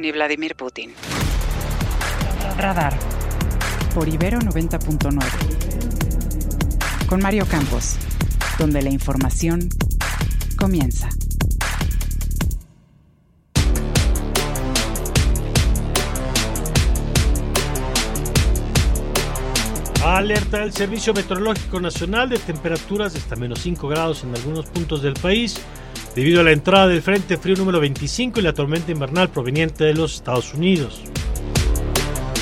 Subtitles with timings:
[0.00, 0.92] ni Vladimir Putin.
[2.56, 2.98] Radar.
[3.94, 5.20] Por Ibero 90.9.
[7.06, 7.96] Con Mario Campos,
[8.58, 9.68] donde la información
[10.56, 11.10] comienza.
[20.02, 25.02] Alerta del Servicio Meteorológico Nacional de temperaturas de hasta menos 5 grados en algunos puntos
[25.02, 25.60] del país
[26.14, 29.94] debido a la entrada del Frente Frío número 25 y la tormenta invernal proveniente de
[29.94, 31.02] los Estados Unidos.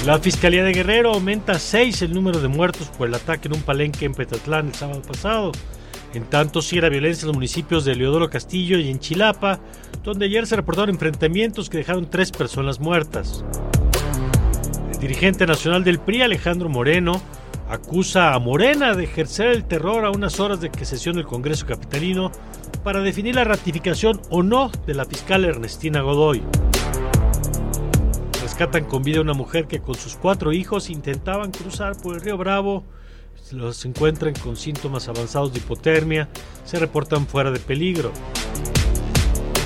[0.06, 3.54] La Fiscalía de Guerrero aumenta a 6 el número de muertos por el ataque en
[3.54, 5.52] un palenque en Petatlán el sábado pasado.
[6.14, 9.60] En tanto, sigue la violencia en los municipios de Leodoro Castillo y en Chilapa,
[10.02, 13.44] donde ayer se reportaron enfrentamientos que dejaron tres personas muertas.
[14.94, 17.20] El dirigente nacional del PRI, Alejandro Moreno,
[17.68, 21.66] acusa a Morena de ejercer el terror a unas horas de que sesione el Congreso
[21.66, 22.32] Capitalino
[22.82, 26.42] para definir la ratificación o no de la fiscal Ernestina Godoy.
[28.42, 32.22] Rescatan con vida a una mujer que con sus cuatro hijos intentaban cruzar por el
[32.22, 32.84] río Bravo.
[33.52, 36.28] Los encuentran con síntomas avanzados de hipotermia,
[36.64, 38.12] se reportan fuera de peligro.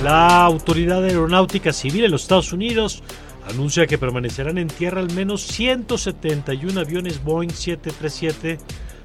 [0.02, 3.02] La Autoridad Aeronáutica Civil en los Estados Unidos
[3.48, 8.58] anuncia que permanecerán en tierra al menos 171 aviones Boeing 737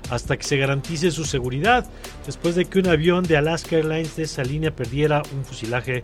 [0.10, 1.86] hasta que se garantice su seguridad,
[2.26, 6.02] después de que un avión de Alaska Airlines de esa línea perdiera un fusilaje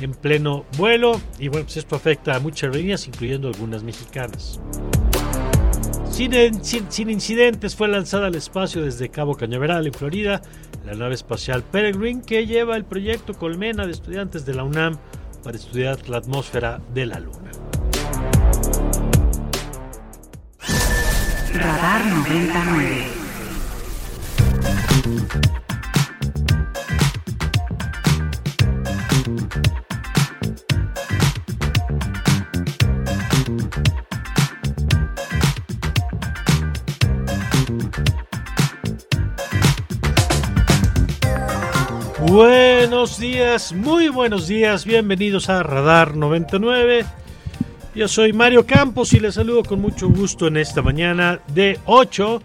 [0.00, 1.20] en pleno vuelo.
[1.38, 4.60] Y bueno, pues esto afecta a muchas líneas, incluyendo algunas mexicanas.
[6.10, 6.32] Sin,
[6.64, 10.40] sin, sin, incidentes fue lanzada al espacio desde Cabo Cañaveral, en Florida,
[10.84, 14.98] la nave espacial Peregrine, que lleva el proyecto Colmena de estudiantes de la UNAM
[15.42, 17.55] para estudiar la atmósfera de la Luna.
[21.58, 23.06] Radar 99.
[42.26, 47.06] Buenos días, muy buenos días, bienvenidos a Radar 99.
[47.96, 52.42] Yo soy Mario Campos y les saludo con mucho gusto en esta mañana de 8,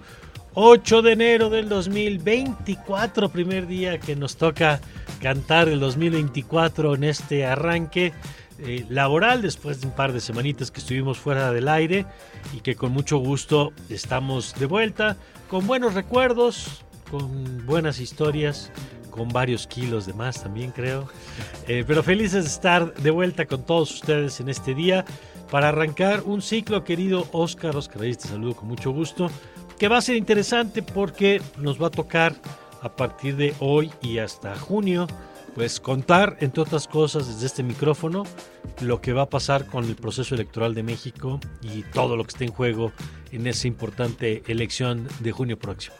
[0.53, 4.79] 8 de enero del 2024, primer día que nos toca
[5.21, 8.13] cantar el 2024 en este arranque
[8.59, 12.05] eh, laboral después de un par de semanitas que estuvimos fuera del aire
[12.55, 15.17] y que con mucho gusto estamos de vuelta
[15.49, 18.71] con buenos recuerdos, con buenas historias
[19.11, 21.07] con varios kilos de más también creo.
[21.67, 25.05] Eh, pero felices de estar de vuelta con todos ustedes en este día
[25.51, 27.75] para arrancar un ciclo, querido Oscar.
[27.75, 29.29] Oscar, te saludo con mucho gusto,
[29.77, 32.33] que va a ser interesante porque nos va a tocar
[32.81, 35.07] a partir de hoy y hasta junio,
[35.53, 38.23] pues contar, entre otras cosas, desde este micrófono,
[38.79, 42.29] lo que va a pasar con el proceso electoral de México y todo lo que
[42.29, 42.93] está en juego
[43.33, 45.95] en esa importante elección de junio próximo.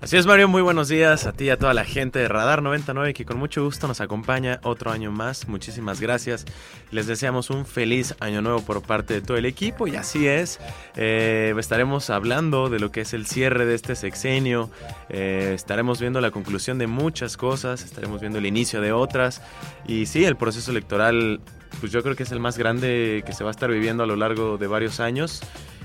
[0.00, 2.62] Así es, Mario, muy buenos días a ti y a toda la gente de Radar
[2.62, 5.48] 99 que con mucho gusto nos acompaña otro año más.
[5.48, 6.44] Muchísimas gracias.
[6.92, 10.60] Les deseamos un feliz año nuevo por parte de todo el equipo y así es.
[10.94, 14.70] Eh, estaremos hablando de lo que es el cierre de este sexenio.
[15.08, 19.42] Eh, estaremos viendo la conclusión de muchas cosas, estaremos viendo el inicio de otras.
[19.88, 21.40] Y sí, el proceso electoral,
[21.80, 24.06] pues yo creo que es el más grande que se va a estar viviendo a
[24.06, 25.42] lo largo de varios años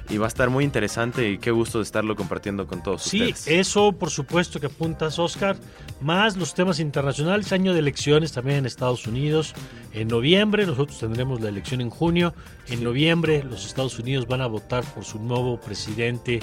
[0.09, 3.21] y va a estar muy interesante y qué gusto de estarlo compartiendo con todos sí,
[3.21, 3.39] ustedes.
[3.39, 5.55] Sí, eso por supuesto que apuntas, Oscar,
[6.01, 9.53] más los temas internacionales, año de elecciones también en Estados Unidos.
[9.93, 12.33] En noviembre nosotros tendremos la elección en junio.
[12.67, 16.41] En noviembre los Estados Unidos van a votar por su nuevo presidente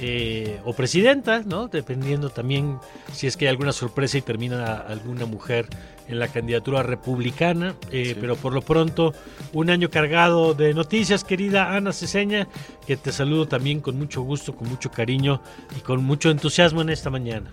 [0.00, 1.68] eh, o presidenta, ¿no?
[1.68, 2.78] Dependiendo también
[3.12, 5.66] si es que hay alguna sorpresa y termina alguna mujer
[6.08, 7.74] en la candidatura republicana.
[7.90, 8.16] Eh, sí.
[8.20, 9.14] Pero por lo pronto,
[9.52, 12.48] un año cargado de noticias, querida Ana Ceseña,
[12.86, 15.42] que te saludo también con mucho gusto, con mucho cariño
[15.76, 17.50] y con mucho entusiasmo en esta mañana.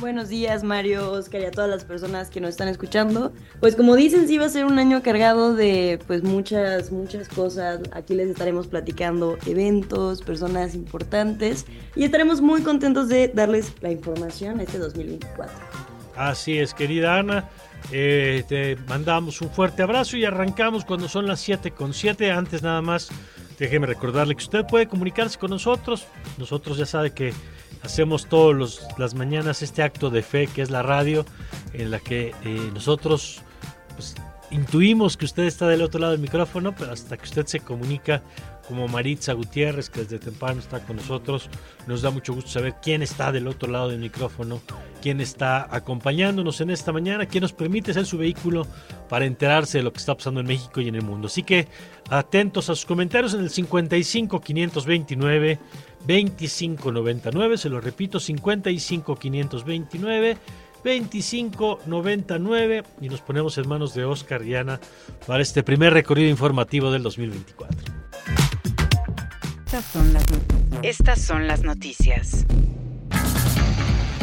[0.00, 3.32] Buenos días, Mario, Oscar y a todas las personas que nos están escuchando.
[3.58, 7.80] Pues como dicen, sí va a ser un año cargado de pues muchas, muchas cosas.
[7.90, 11.66] Aquí les estaremos platicando eventos, personas importantes
[11.96, 15.52] y estaremos muy contentos de darles la información este 2024.
[16.14, 17.48] Así es, querida Ana.
[17.90, 22.30] Eh, te mandamos un fuerte abrazo y arrancamos cuando son las 7 con 7.
[22.30, 23.08] Antes nada más,
[23.58, 26.06] déjeme recordarle que usted puede comunicarse con nosotros.
[26.36, 27.32] Nosotros ya sabe que
[27.82, 31.24] hacemos todas las mañanas este acto de fe que es la radio,
[31.72, 33.40] en la que eh, nosotros
[33.94, 34.14] pues,
[34.50, 38.22] intuimos que usted está del otro lado del micrófono, pero hasta que usted se comunica
[38.68, 41.48] como Maritza Gutiérrez, que desde temprano está con nosotros.
[41.86, 44.60] Nos da mucho gusto saber quién está del otro lado del micrófono,
[45.00, 48.66] quién está acompañándonos en esta mañana, quién nos permite ser su vehículo
[49.08, 51.28] para enterarse de lo que está pasando en México y en el mundo.
[51.28, 51.66] Así que
[52.10, 55.58] atentos a sus comentarios en el 55 529
[56.08, 60.38] 2599, se lo repito, 55 529
[60.82, 64.80] 2599 y nos ponemos en manos de Oscar y Ana
[65.26, 67.76] para este primer recorrido informativo del 2024.
[69.66, 70.14] Estas son
[70.82, 72.46] Estas son las noticias.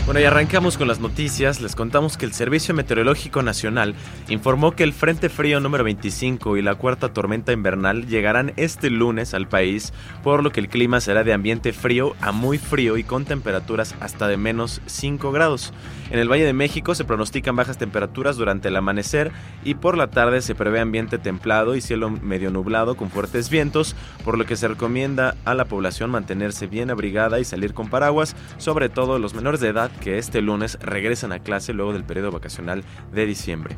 [0.05, 1.61] Bueno, y arrancamos con las noticias.
[1.61, 3.95] Les contamos que el Servicio Meteorológico Nacional
[4.29, 9.33] informó que el Frente Frío número 25 y la cuarta tormenta invernal llegarán este lunes
[9.33, 13.03] al país, por lo que el clima será de ambiente frío a muy frío y
[13.03, 15.73] con temperaturas hasta de menos 5 grados.
[16.11, 19.31] En el Valle de México se pronostican bajas temperaturas durante el amanecer
[19.63, 23.95] y por la tarde se prevé ambiente templado y cielo medio nublado con fuertes vientos,
[24.23, 28.35] por lo que se recomienda a la población mantenerse bien abrigada y salir con paraguas,
[28.59, 32.31] sobre todo los menores de edad que este lunes regresan a clase luego del periodo
[32.31, 32.83] vacacional
[33.13, 33.75] de diciembre.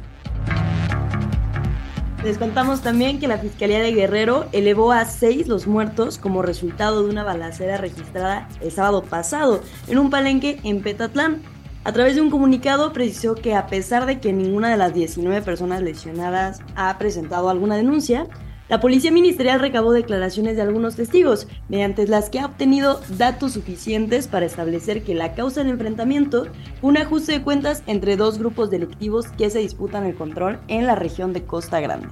[2.24, 7.04] Les contamos también que la Fiscalía de Guerrero elevó a seis los muertos como resultado
[7.04, 11.42] de una balacera registrada el sábado pasado en un palenque en Petatlán.
[11.84, 15.42] A través de un comunicado precisó que a pesar de que ninguna de las 19
[15.44, 18.28] personas lesionadas ha presentado alguna denuncia,
[18.70, 24.28] la Policía Ministerial recabó declaraciones de algunos testigos, mediante las que ha obtenido datos suficientes
[24.28, 26.48] para establecer que la causa del enfrentamiento
[26.82, 30.86] fue un ajuste de cuentas entre dos grupos delictivos que se disputan el control en
[30.86, 32.10] la región de Costa Grande.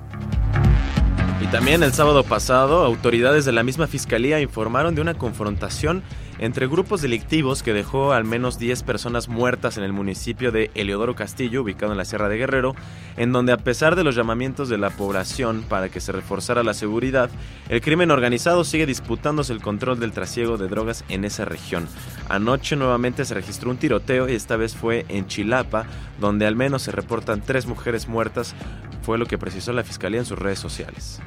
[1.41, 6.01] Y también el sábado pasado, autoridades de la misma fiscalía informaron de una confrontación
[6.39, 11.15] entre grupos delictivos que dejó al menos 10 personas muertas en el municipio de Eleodoro
[11.15, 12.75] Castillo, ubicado en la Sierra de Guerrero,
[13.17, 16.73] en donde a pesar de los llamamientos de la población para que se reforzara la
[16.73, 17.29] seguridad,
[17.69, 21.87] el crimen organizado sigue disputándose el control del trasiego de drogas en esa región.
[22.29, 25.85] Anoche nuevamente se registró un tiroteo y esta vez fue en Chilapa,
[26.19, 28.55] donde al menos se reportan tres mujeres muertas,
[29.01, 31.21] fue lo que precisó la fiscalía en sus redes sociales.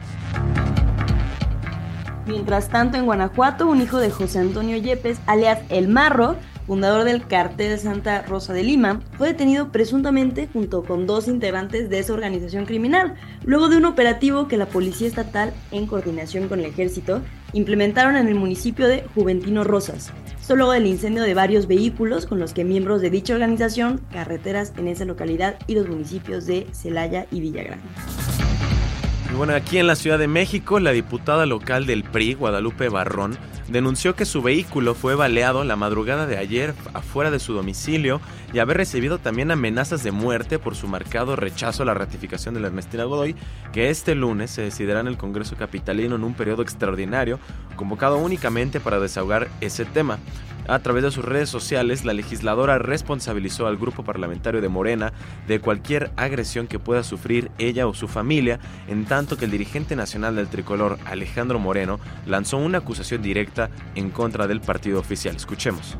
[2.28, 6.36] Mientras tanto, en Guanajuato, un hijo de José Antonio Yepes, alias El Marro,
[6.66, 12.00] fundador del cartel Santa Rosa de Lima, fue detenido presuntamente junto con dos integrantes de
[12.00, 13.14] esa organización criminal,
[13.44, 17.22] luego de un operativo que la Policía Estatal, en coordinación con el Ejército,
[17.54, 20.12] implementaron en el municipio de Juventino Rosas.
[20.38, 24.74] Esto luego del incendio de varios vehículos con los que miembros de dicha organización, carreteras
[24.76, 27.81] en esa localidad y los municipios de Celaya y Villagrán.
[29.30, 33.36] Y bueno, aquí en la Ciudad de México, la diputada local del PRI, Guadalupe Barrón,
[33.69, 38.20] denunció que su vehículo fue baleado la madrugada de ayer afuera de su domicilio
[38.52, 42.60] y haber recibido también amenazas de muerte por su marcado rechazo a la ratificación de
[42.60, 43.36] la Ernestina Godoy,
[43.72, 47.38] que este lunes se decidirá en el Congreso Capitalino en un periodo extraordinario,
[47.76, 50.18] convocado únicamente para desahogar ese tema.
[50.68, 55.14] A través de sus redes sociales, la legisladora responsabilizó al grupo parlamentario de Morena
[55.46, 59.96] de cualquier agresión que pueda sufrir ella o su familia, en tanto que el dirigente
[59.96, 65.36] nacional del tricolor, Alejandro Moreno, lanzó una acusación directa en contra del partido oficial.
[65.36, 65.96] Escuchemos.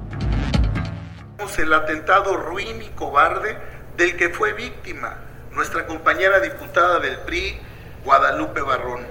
[1.59, 3.57] El atentado ruin y cobarde
[3.97, 5.19] del que fue víctima
[5.51, 7.59] nuestra compañera diputada del PRI,
[8.05, 9.05] Guadalupe Barrón,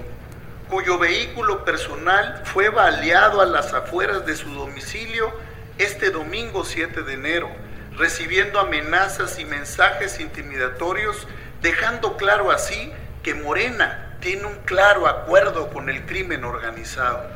[0.70, 5.30] cuyo vehículo personal fue baleado a las afueras de su domicilio
[5.78, 7.50] este domingo 7 de enero,
[7.98, 11.28] recibiendo amenazas y mensajes intimidatorios,
[11.62, 17.30] dejando claro así que Morena tiene un claro acuerdo con el crimen organizado.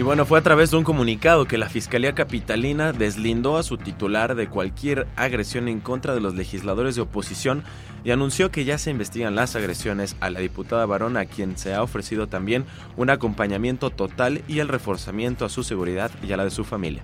[0.00, 3.76] Y bueno, fue a través de un comunicado que la Fiscalía Capitalina deslindó a su
[3.76, 7.64] titular de cualquier agresión en contra de los legisladores de oposición
[8.02, 11.74] y anunció que ya se investigan las agresiones a la diputada varona a quien se
[11.74, 12.64] ha ofrecido también
[12.96, 17.02] un acompañamiento total y el reforzamiento a su seguridad y a la de su familia.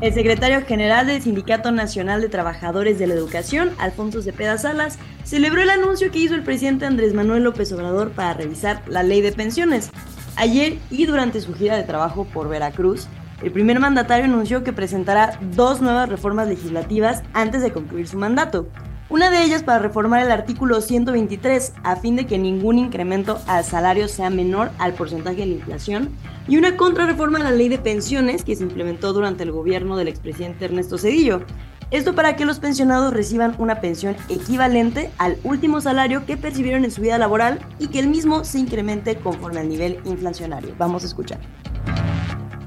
[0.00, 5.62] El secretario general del Sindicato Nacional de Trabajadores de la Educación, Alfonso Cepeda Salas, celebró
[5.62, 9.30] el anuncio que hizo el presidente Andrés Manuel López Obrador para revisar la ley de
[9.30, 9.92] pensiones.
[10.36, 13.06] Ayer y durante su gira de trabajo por Veracruz,
[13.42, 18.68] el primer mandatario anunció que presentará dos nuevas reformas legislativas antes de concluir su mandato.
[19.10, 23.62] Una de ellas para reformar el artículo 123 a fin de que ningún incremento al
[23.62, 26.08] salario sea menor al porcentaje de la inflación
[26.48, 30.08] y una contrarreforma a la ley de pensiones que se implementó durante el gobierno del
[30.08, 31.42] expresidente Ernesto Cedillo.
[31.92, 36.90] Esto para que los pensionados reciban una pensión equivalente al último salario que percibieron en
[36.90, 40.74] su vida laboral y que el mismo se incremente conforme al nivel inflacionario.
[40.78, 41.38] Vamos a escuchar.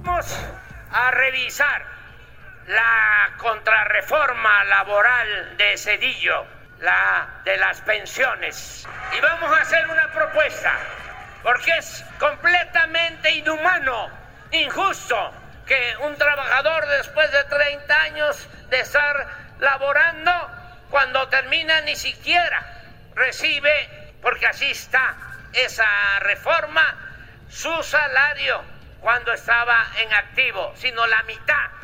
[0.04, 0.28] Vamos
[0.92, 1.82] a revisar
[2.68, 6.46] la contrarreforma laboral de Cedillo,
[6.82, 8.88] la de las pensiones.
[9.18, 10.72] Y vamos a hacer una propuesta,
[11.42, 14.08] porque es completamente inhumano,
[14.52, 15.32] injusto,
[15.66, 20.32] que un trabajador después de 30 años de estar laborando,
[20.90, 22.84] cuando termina ni siquiera
[23.16, 23.72] recibe,
[24.22, 25.16] porque así está
[25.54, 25.86] esa
[26.20, 26.84] reforma,
[27.48, 28.62] su salario
[29.00, 31.76] cuando estaba en activo, sino la mitad.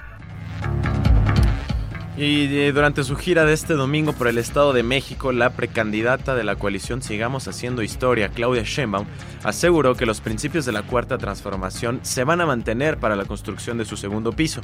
[2.18, 6.36] Y eh, durante su gira de este domingo por el Estado de México, la precandidata
[6.36, 9.08] de la coalición Sigamos Haciendo Historia, Claudia Sheinbaum,
[9.44, 13.78] aseguró que los principios de la Cuarta Transformación se van a mantener para la construcción
[13.78, 14.62] de su segundo piso.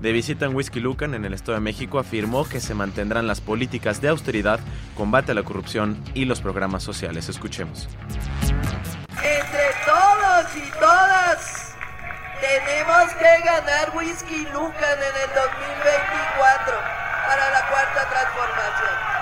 [0.00, 3.40] De visita en Whisky Lucan, en el Estado de México, afirmó que se mantendrán las
[3.40, 4.60] políticas de austeridad,
[4.96, 7.28] combate a la corrupción y los programas sociales.
[7.28, 7.88] Escuchemos.
[9.10, 11.74] Entre todos y todas
[12.40, 16.74] tenemos que ganar Whisky Lucan en el 2024
[17.26, 19.19] para la cuarta transformación.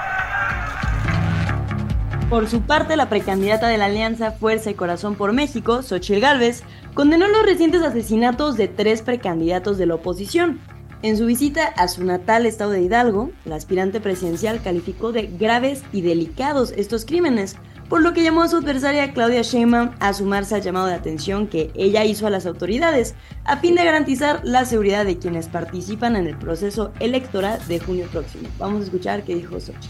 [2.29, 6.63] Por su parte, la precandidata de la Alianza Fuerza y Corazón por México, Xochitl Gálvez,
[6.93, 10.61] condenó los recientes asesinatos de tres precandidatos de la oposición.
[11.01, 15.83] En su visita a su natal estado de Hidalgo, la aspirante presidencial calificó de graves
[15.91, 17.57] y delicados estos crímenes,
[17.89, 21.47] por lo que llamó a su adversaria Claudia Sheinbaum a sumarse al llamado de atención
[21.47, 26.15] que ella hizo a las autoridades a fin de garantizar la seguridad de quienes participan
[26.15, 28.51] en el proceso electoral de junio próximo.
[28.59, 29.89] Vamos a escuchar qué dijo Xochitl.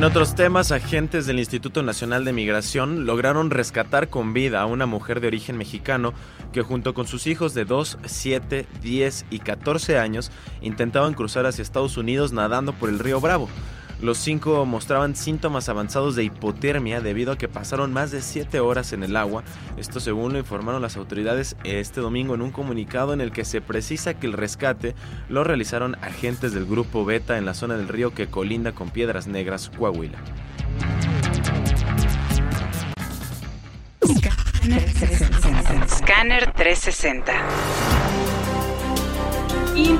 [0.00, 4.86] En otros temas, agentes del Instituto Nacional de Migración lograron rescatar con vida a una
[4.86, 6.14] mujer de origen mexicano
[6.54, 11.60] que junto con sus hijos de 2, 7, 10 y 14 años intentaban cruzar hacia
[11.60, 13.50] Estados Unidos nadando por el río Bravo.
[14.02, 18.94] Los cinco mostraban síntomas avanzados de hipotermia debido a que pasaron más de 7 horas
[18.94, 19.42] en el agua.
[19.76, 23.60] Esto según lo informaron las autoridades este domingo en un comunicado en el que se
[23.60, 24.94] precisa que el rescate
[25.28, 29.26] lo realizaron agentes del grupo Beta en la zona del río que colinda con Piedras
[29.26, 30.18] Negras, Coahuila.
[35.88, 37.32] Scanner 360.
[39.76, 39.98] Y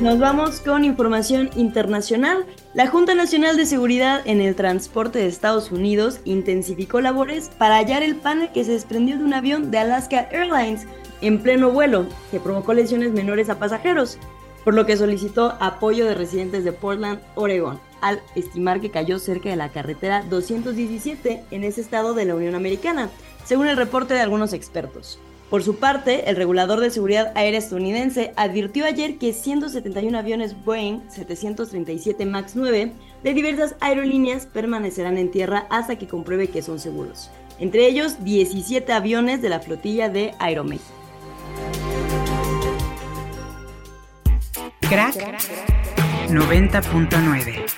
[0.00, 2.46] nos vamos con información internacional.
[2.72, 8.02] La Junta Nacional de Seguridad en el Transporte de Estados Unidos intensificó labores para hallar
[8.02, 10.86] el panel que se desprendió de un avión de Alaska Airlines
[11.20, 14.18] en pleno vuelo, que provocó lesiones menores a pasajeros,
[14.64, 19.48] por lo que solicitó apoyo de residentes de Portland, Oregon, al estimar que cayó cerca
[19.48, 23.10] de la carretera 217 en ese estado de la Unión Americana,
[23.44, 25.18] según el reporte de algunos expertos.
[25.50, 31.00] Por su parte, el regulador de seguridad aérea estadounidense advirtió ayer que 171 aviones Boeing
[31.08, 37.30] 737 MAX 9 de diversas aerolíneas permanecerán en tierra hasta que compruebe que son seguros.
[37.58, 40.92] Entre ellos, 17 aviones de la flotilla de Aeroméxico.
[44.82, 45.16] Crack
[46.28, 47.77] 90.9.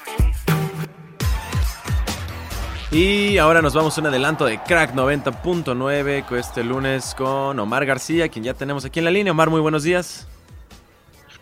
[2.92, 7.86] Y ahora nos vamos a un adelanto de Crack 90.9 con este lunes con Omar
[7.86, 9.30] García, quien ya tenemos aquí en la línea.
[9.30, 10.26] Omar, muy buenos días.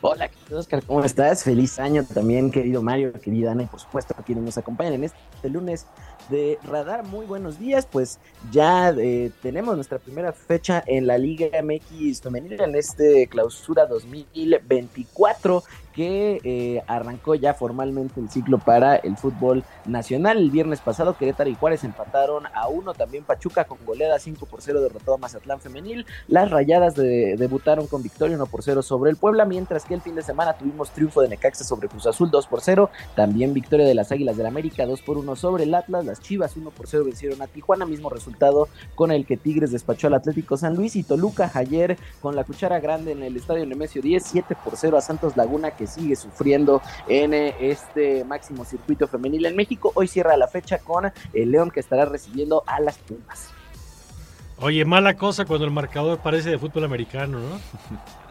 [0.02, 1.44] Hola, Oscar, ¿cómo estás?
[1.44, 5.04] Feliz año también, querido Mario, querida Ana, y por supuesto a quienes nos acompañan en
[5.04, 5.86] este lunes
[6.28, 7.04] de Radar.
[7.04, 8.20] Muy buenos días, pues
[8.52, 15.64] ya eh, tenemos nuestra primera fecha en la Liga MX femenil en este clausura 2024
[15.98, 20.38] que eh, arrancó ya formalmente el ciclo para el fútbol nacional.
[20.38, 24.62] El viernes pasado Querétaro y Juárez empataron a uno, también Pachuca con goleada 5 por
[24.62, 26.06] 0 derrotó a Mazatlán femenil.
[26.28, 30.00] Las Rayadas de- debutaron con victoria 1 por 0 sobre el Puebla, mientras que el
[30.00, 33.84] fin de semana tuvimos triunfo de Necaxa sobre Cruz Azul 2 por 0, también victoria
[33.84, 36.86] de las Águilas del América 2 por 1 sobre el Atlas, las Chivas 1 por
[36.86, 40.94] 0 vencieron a Tijuana, mismo resultado con el que Tigres despachó al Atlético San Luis
[40.94, 44.96] y Toluca ayer con la cuchara grande en el estadio Nemesio 10, 7 por 0
[44.96, 49.92] a Santos Laguna que sigue sufriendo en eh, este máximo circuito femenil en México.
[49.94, 53.50] Hoy cierra la fecha con el León que estará recibiendo a las Pumas.
[54.60, 57.58] Oye, mala cosa cuando el marcador parece de fútbol americano, ¿no?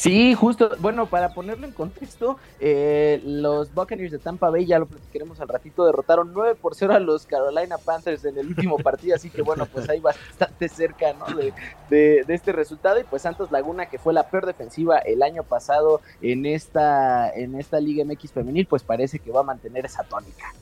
[0.00, 4.86] Sí, justo, bueno, para ponerlo en contexto, eh, los Buccaneers de Tampa Bay, ya lo
[4.86, 9.14] platicaremos al ratito, derrotaron 9 por 0 a los Carolina Panthers en el último partido,
[9.14, 11.26] así que bueno, pues ahí bastante cerca ¿no?
[11.36, 11.52] de,
[11.90, 12.98] de, este resultado.
[12.98, 17.60] Y pues Santos Laguna, que fue la peor defensiva el año pasado en esta, en
[17.60, 20.54] esta Liga MX femenil, pues parece que va a mantener esa tónica.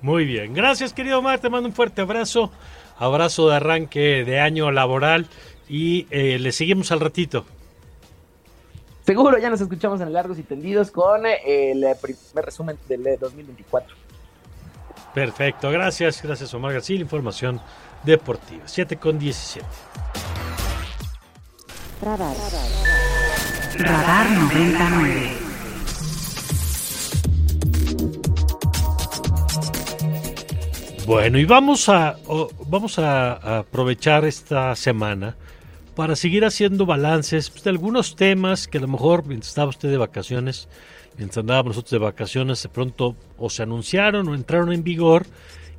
[0.00, 2.50] Muy bien, gracias querido Omar, te mando un fuerte abrazo,
[2.96, 5.26] abrazo de arranque de año laboral
[5.68, 7.44] y eh, le seguimos al ratito.
[9.04, 13.96] Seguro ya nos escuchamos en Largos y Tendidos con eh, el primer resumen del 2024.
[15.12, 17.60] Perfecto, gracias, gracias Omar García, información
[18.04, 18.62] deportiva.
[18.64, 19.66] 7 con 17.
[22.00, 22.36] Radar.
[23.76, 25.30] Radar 99.
[31.06, 32.16] Bueno, y vamos a,
[32.66, 35.36] vamos a aprovechar esta semana
[35.94, 39.90] para seguir haciendo balances pues, de algunos temas que a lo mejor mientras estaba usted
[39.90, 40.68] de vacaciones,
[41.16, 45.26] mientras andábamos nosotros de vacaciones, de pronto o se anunciaron o entraron en vigor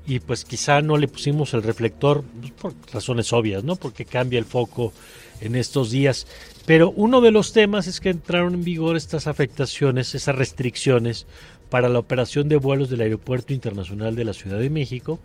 [0.06, 3.76] y pues quizá no le pusimos el reflector pues, por razones obvias, ¿no?
[3.76, 4.94] Porque cambia el foco
[5.42, 6.28] en estos días.
[6.66, 11.26] Pero uno de los temas es que entraron en vigor estas afectaciones, esas restricciones
[11.70, 15.20] para la operación de vuelos del Aeropuerto Internacional de la Ciudad de México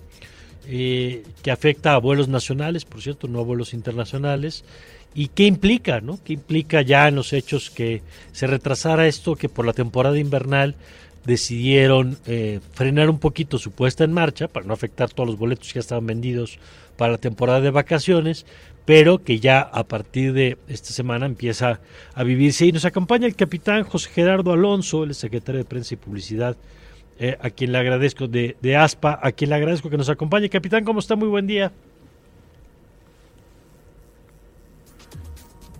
[0.70, 4.64] eh, que afecta a vuelos nacionales, por cierto, no a vuelos internacionales.
[5.14, 6.18] ¿Y qué implica, no?
[6.22, 10.74] ¿Qué implica ya en los hechos que se retrasara esto, que por la temporada invernal
[11.24, 15.68] decidieron eh, frenar un poquito su puesta en marcha para no afectar todos los boletos
[15.68, 16.58] que ya estaban vendidos
[16.98, 18.44] para la temporada de vacaciones,
[18.84, 21.80] pero que ya a partir de esta semana empieza
[22.14, 22.66] a vivirse.
[22.66, 26.58] Y nos acompaña el capitán José Gerardo Alonso, el secretario de Prensa y Publicidad
[27.18, 30.48] eh, a quien le agradezco, de, de, ASPA, a quien le agradezco que nos acompañe.
[30.48, 31.16] Capitán, ¿cómo está?
[31.16, 31.72] Muy buen día.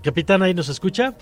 [0.02, 1.14] Capitán, ¿ahí nos escucha?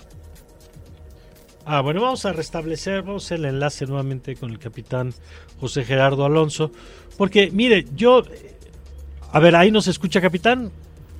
[1.65, 5.13] Ah, bueno, vamos a restablecer, vamos el enlace nuevamente con el capitán
[5.59, 6.71] José Gerardo Alonso,
[7.17, 8.23] porque mire, yo,
[9.33, 10.71] a ver, ¿ahí nos escucha, capitán?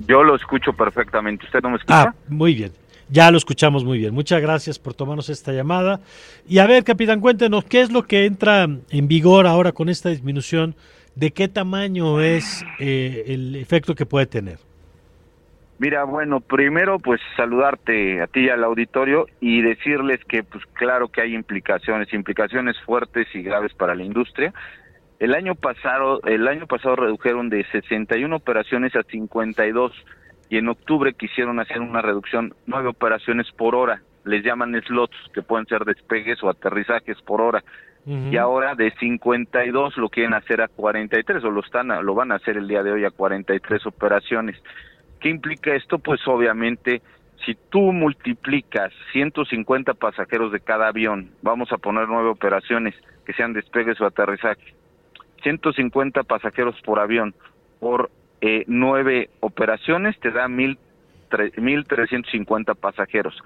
[0.08, 2.02] Yo lo escucho perfectamente, ¿usted no me escucha?
[2.02, 2.72] Ah, muy bien.
[3.10, 4.14] Ya lo escuchamos muy bien.
[4.14, 6.02] Muchas gracias por tomarnos esta llamada.
[6.48, 10.10] Y a ver, capitán, cuéntenos, ¿qué es lo que entra en vigor ahora con esta
[10.10, 10.76] disminución?
[11.16, 14.60] ¿De qué tamaño es eh, el efecto que puede tener?
[15.80, 21.08] Mira, bueno, primero pues saludarte a ti y al auditorio y decirles que pues claro
[21.08, 24.54] que hay implicaciones, implicaciones fuertes y graves para la industria.
[25.20, 29.92] El año pasado, el año pasado redujeron de 61 operaciones a 52
[30.50, 35.42] y en octubre quisieron hacer una reducción, nueve operaciones por hora, les llaman slots, que
[35.42, 37.64] pueden ser despegues o aterrizajes por hora.
[38.32, 42.36] Y ahora de 52 lo quieren hacer a 43 o lo están lo van a
[42.36, 44.56] hacer el día de hoy a 43 operaciones.
[45.20, 46.00] ¿Qué implica esto?
[46.00, 47.02] Pues obviamente
[47.46, 53.52] si tú multiplicas 150 pasajeros de cada avión, vamos a poner nueve operaciones que sean
[53.52, 54.74] despegues o aterrizajes,
[55.44, 57.36] 150 pasajeros por avión
[57.80, 58.10] por
[58.42, 60.78] eh, nueve operaciones te da mil,
[61.58, 63.42] mil trescientos cincuenta pasajeros.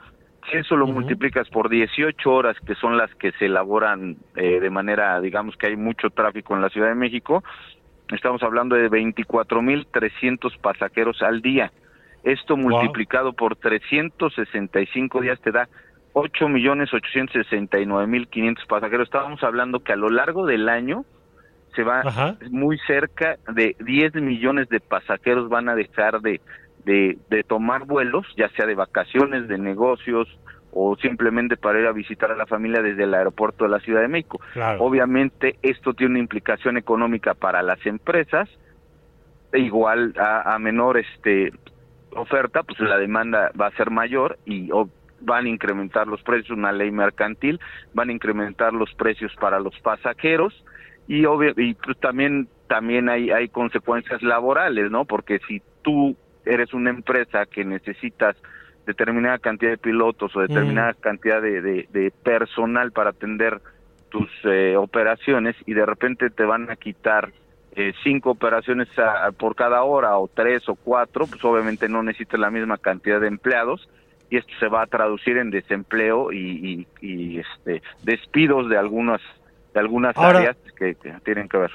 [0.50, 4.70] Si eso lo multiplicas por 18 horas, que son las que se elaboran eh, de
[4.72, 7.44] manera, digamos que hay mucho tráfico en la Ciudad de México,
[8.10, 11.72] estamos hablando de 24.300 pasajeros al día.
[12.24, 15.70] Esto multiplicado por 365 días te da
[16.14, 19.08] 8.869.500 pasajeros.
[19.08, 21.04] Estábamos hablando que a lo largo del año
[21.76, 26.42] se va muy cerca de 10 millones de pasajeros van a dejar de,
[26.86, 30.28] de, tomar vuelos, ya sea de vacaciones, de negocios
[30.74, 34.02] o simplemente para ir a visitar a la familia desde el aeropuerto de la Ciudad
[34.02, 34.40] de México.
[34.80, 38.50] Obviamente esto tiene una implicación económica para las empresas,
[39.54, 41.52] igual a, a menor este
[42.16, 44.70] oferta, pues la demanda va a ser mayor y
[45.22, 47.60] van a incrementar los precios, una ley mercantil,
[47.94, 50.54] van a incrementar los precios para los pasajeros,
[51.08, 56.74] y obvio y pues también también hay hay consecuencias laborales no porque si tú eres
[56.74, 58.36] una empresa que necesitas
[58.86, 61.02] determinada cantidad de pilotos o determinada mm.
[61.02, 63.62] cantidad de, de, personal para atender
[64.10, 67.32] tus eh, operaciones y de repente te van a quitar
[67.76, 68.90] eh, cinco operaciones
[69.38, 73.28] por cada hora o tres o cuatro, pues obviamente no necesitas la misma cantidad de
[73.28, 73.88] empleados
[74.30, 79.22] y esto se va a traducir en desempleo y, y, y este despidos de algunas
[79.74, 81.72] de algunas áreas que, tienen que ver.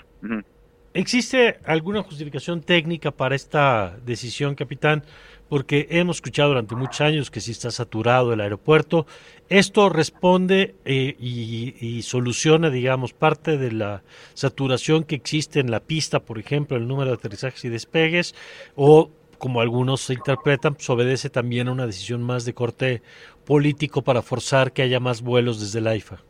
[0.97, 5.03] ¿Existe alguna justificación técnica para esta decisión, capitán?
[5.49, 9.07] Porque hemos escuchado durante muchos años que si está saturado el aeropuerto,
[9.51, 16.21] esto responde eh, y, soluciona, digamos, parte de la saturación que existe en la pista,
[16.21, 18.35] por ejemplo, el número de aterrizajes y despegues,
[18.75, 23.03] o como algunos se interpretan, pues obedece también a una decisión más de corte
[23.45, 26.23] político para forzar que haya más vuelos desde la IFA.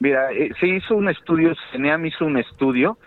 [0.00, 2.98] Mira, eh, se hizo un estudio, CENEAM hizo un estudio,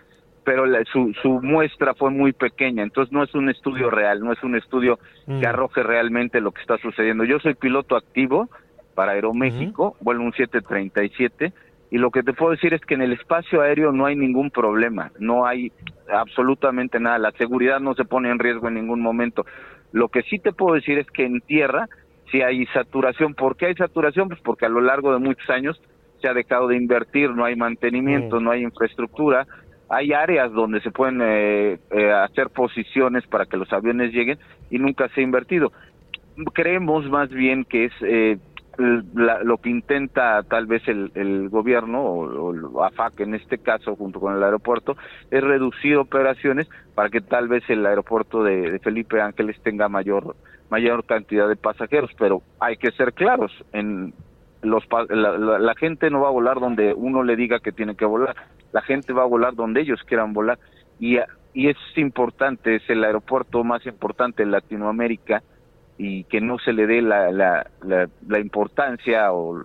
[0.43, 4.41] pero su, su muestra fue muy pequeña, entonces no es un estudio real, no es
[4.43, 5.45] un estudio que Mm.
[5.45, 7.25] arroje realmente lo que está sucediendo.
[7.25, 8.49] Yo soy piloto activo
[8.95, 11.51] para Aeroméxico, vuelo un 737,
[11.91, 14.49] y lo que te puedo decir es que en el espacio aéreo no hay ningún
[14.49, 15.71] problema, no hay
[16.09, 19.45] absolutamente nada, la seguridad no se pone en riesgo en ningún momento.
[19.91, 21.87] Lo que sí te puedo decir es que en tierra
[22.31, 23.35] sí hay saturación.
[23.35, 24.29] ¿Por qué hay saturación?
[24.29, 25.79] Pues porque a lo largo de muchos años
[26.21, 29.45] se ha dejado de invertir, no hay mantenimiento, no hay infraestructura,
[29.89, 34.37] hay áreas donde se pueden eh, eh, hacer posiciones para que los aviones lleguen
[34.69, 35.71] y nunca se ha invertido.
[36.53, 38.37] Creemos más bien que es eh,
[39.15, 43.57] la- lo que intenta tal vez el, el gobierno o, o el AFAC en este
[43.57, 44.95] caso junto con el aeropuerto
[45.31, 50.35] es reducir operaciones para que tal vez el aeropuerto de, de Felipe Ángeles tenga mayor
[50.69, 54.13] mayor cantidad de pasajeros pero hay que ser claros en
[54.61, 57.95] los la, la- la gente no va a volar donde uno le diga que tiene
[57.95, 58.35] que volar
[58.71, 60.57] la gente va a volar donde ellos quieran volar
[60.99, 61.17] y
[61.53, 65.41] y es importante es el aeropuerto más importante en Latinoamérica
[65.97, 69.63] y que no se le dé la, la, la, la importancia o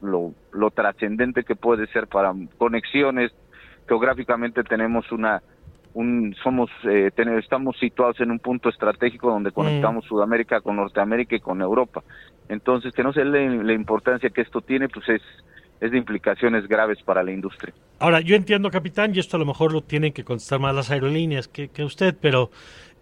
[0.00, 3.30] lo, lo trascendente que puede ser para conexiones.
[3.86, 5.40] Geográficamente tenemos una,
[5.92, 11.36] un, somos, eh, ten- estamos situados en un punto estratégico donde conectamos Sudamérica con Norteamérica
[11.36, 12.02] y con Europa.
[12.50, 15.22] Entonces, que no se le la importancia que esto tiene, pues es,
[15.80, 17.72] es de implicaciones graves para la industria.
[18.00, 20.90] Ahora, yo entiendo, capitán, y esto a lo mejor lo tienen que contestar más las
[20.90, 22.50] aerolíneas que, que usted, pero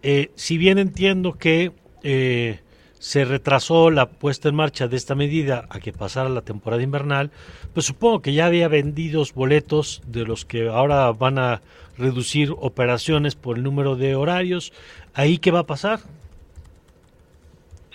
[0.02, 2.60] eh, si bien entiendo que eh,
[2.98, 7.30] se retrasó la puesta en marcha de esta medida a que pasara la temporada invernal,
[7.72, 11.62] pues supongo que ya había vendidos boletos de los que ahora van a
[11.96, 14.74] reducir operaciones por el número de horarios.
[15.14, 16.00] ¿Ahí qué va a pasar?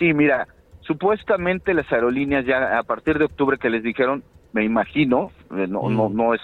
[0.00, 0.48] Sí, mira,
[0.86, 5.90] supuestamente las aerolíneas ya a partir de octubre que les dijeron, me imagino, eh, no,
[5.90, 6.40] no, no es,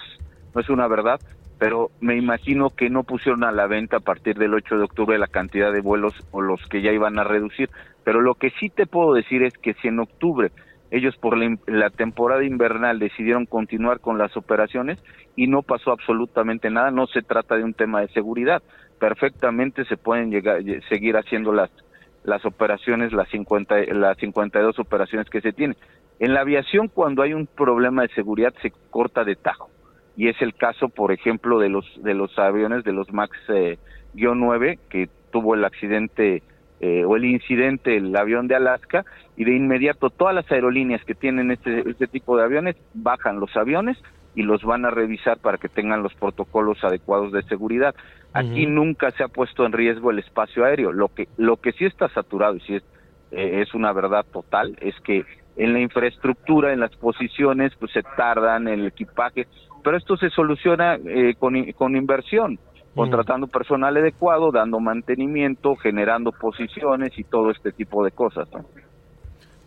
[0.53, 1.21] no es una verdad,
[1.57, 5.17] pero me imagino que no pusieron a la venta a partir del 8 de octubre
[5.19, 7.69] la cantidad de vuelos o los que ya iban a reducir.
[8.03, 10.51] Pero lo que sí te puedo decir es que si en octubre
[10.89, 14.99] ellos por la, la temporada invernal decidieron continuar con las operaciones
[15.35, 18.63] y no pasó absolutamente nada, no se trata de un tema de seguridad.
[18.97, 21.71] Perfectamente se pueden llegar, lle- seguir haciendo las,
[22.23, 25.77] las operaciones, las, 50, las 52 operaciones que se tienen.
[26.19, 29.69] En la aviación, cuando hay un problema de seguridad, se corta de tajo.
[30.15, 33.79] Y es el caso, por ejemplo, de los, de los aviones, de los MAX eh,
[34.13, 36.43] 9, que tuvo el accidente
[36.79, 39.05] eh, o el incidente, el avión de Alaska,
[39.37, 43.55] y de inmediato todas las aerolíneas que tienen este, este tipo de aviones bajan los
[43.55, 43.97] aviones
[44.35, 47.95] y los van a revisar para que tengan los protocolos adecuados de seguridad.
[48.33, 50.91] Aquí nunca se ha puesto en riesgo el espacio aéreo.
[50.91, 52.83] Lo que lo que sí está saturado y sí es
[53.31, 58.03] eh, es una verdad total es que en la infraestructura, en las posiciones, pues se
[58.03, 59.47] tardan en el equipaje,
[59.83, 62.59] pero esto se soluciona eh, con, con inversión,
[62.95, 68.47] contratando personal adecuado, dando mantenimiento, generando posiciones y todo este tipo de cosas.
[68.51, 68.65] ¿no?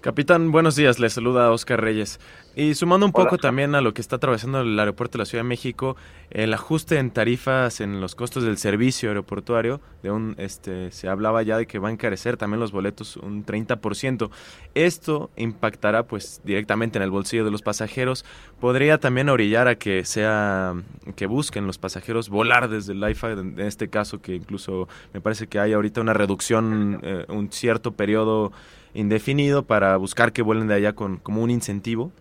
[0.04, 2.20] Capitán, buenos días, le saluda Oscar Reyes.
[2.54, 3.24] Y sumando un Hola.
[3.24, 5.96] poco también a lo que está atravesando el aeropuerto de la Ciudad de México,
[6.28, 11.42] el ajuste en tarifas en los costos del servicio aeroportuario, de un, este, se hablaba
[11.42, 14.28] ya de que va a encarecer también los boletos un 30%.
[14.74, 18.26] Esto impactará pues directamente en el bolsillo de los pasajeros.
[18.60, 20.74] Podría también orillar a que sea,
[21.16, 25.46] que busquen los pasajeros volar desde el IFA, en este caso que incluso me parece
[25.46, 28.52] que hay ahorita una reducción, eh, un cierto periodo
[28.94, 32.12] indefinido para buscar que vuelen de allá con como un incentivo.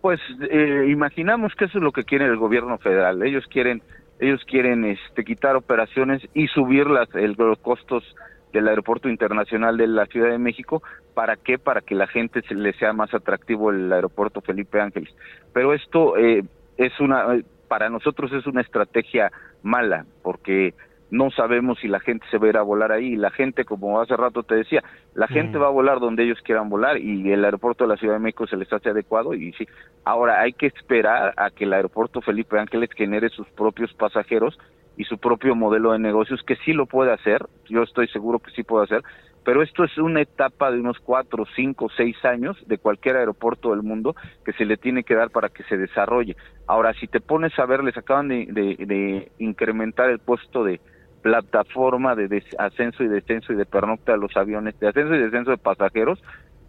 [0.00, 3.22] Pues eh, imaginamos que eso es lo que quiere el gobierno federal.
[3.22, 3.82] Ellos quieren,
[4.20, 8.04] ellos quieren este, quitar operaciones y subir las, el- los costos
[8.52, 10.82] del aeropuerto internacional de la Ciudad de México.
[11.14, 11.58] ¿Para qué?
[11.58, 15.12] Para que la gente se le sea más atractivo el aeropuerto Felipe Ángeles.
[15.52, 16.44] Pero esto eh,
[16.76, 17.26] es una,
[17.66, 19.32] para nosotros es una estrategia
[19.62, 20.74] mala, porque
[21.10, 23.16] no sabemos si la gente se va a ir a volar ahí.
[23.16, 24.82] La gente, como hace rato te decía,
[25.14, 28.14] la gente va a volar donde ellos quieran volar y el aeropuerto de la Ciudad
[28.14, 29.66] de México se les hace adecuado y sí.
[30.04, 34.58] Ahora hay que esperar a que el aeropuerto Felipe Ángeles genere sus propios pasajeros
[34.96, 38.50] y su propio modelo de negocios, que sí lo puede hacer, yo estoy seguro que
[38.50, 39.02] sí puede hacer,
[39.44, 43.82] pero esto es una etapa de unos cuatro, cinco, seis años de cualquier aeropuerto del
[43.84, 46.36] mundo que se le tiene que dar para que se desarrolle.
[46.66, 50.80] Ahora, si te pones a ver, les acaban de, de- de incrementar el puesto de
[51.22, 55.18] plataforma de des- ascenso y descenso y de pernocta de los aviones, de ascenso y
[55.18, 56.22] descenso de pasajeros,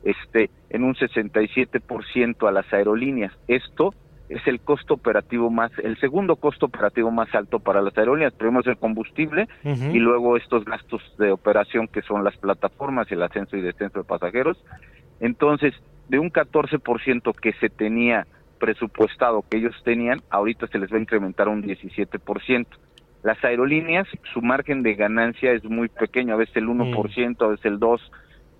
[0.03, 3.33] este, en un 67% a las aerolíneas.
[3.47, 3.93] Esto
[4.29, 8.33] es el costo operativo más, el segundo costo operativo más alto para las aerolíneas.
[8.33, 9.47] Primero es el combustible
[9.95, 14.05] y luego estos gastos de operación que son las plataformas, el ascenso y descenso de
[14.05, 14.57] pasajeros.
[15.19, 15.73] Entonces,
[16.07, 18.25] de un 14% que se tenía
[18.59, 22.67] presupuestado que ellos tenían, ahorita se les va a incrementar un 17%.
[23.23, 27.65] Las aerolíneas, su margen de ganancia es muy pequeño, a veces el 1%, a veces
[27.65, 27.99] el 2%,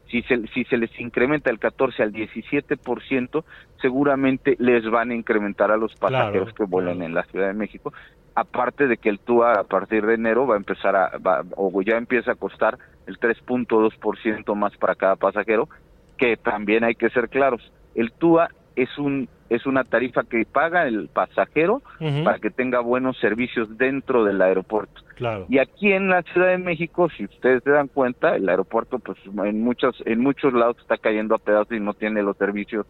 [0.09, 3.43] si se, si se les incrementa el 14 al 17%,
[3.81, 7.93] seguramente les van a incrementar a los pasajeros que vuelan en la Ciudad de México.
[8.35, 11.11] Aparte de que el TUA a partir de enero va a empezar a,
[11.55, 15.69] o ya empieza a costar el 3.2% más para cada pasajero,
[16.17, 17.71] que también hay que ser claros.
[17.95, 21.81] El TUA es un es una tarifa que paga el pasajero
[22.23, 25.01] para que tenga buenos servicios dentro del aeropuerto.
[25.15, 25.45] Claro.
[25.49, 29.17] Y aquí en la Ciudad de México, si ustedes se dan cuenta, el aeropuerto pues
[29.25, 32.85] en muchos en muchos lados está cayendo a pedazos y no tiene los servicios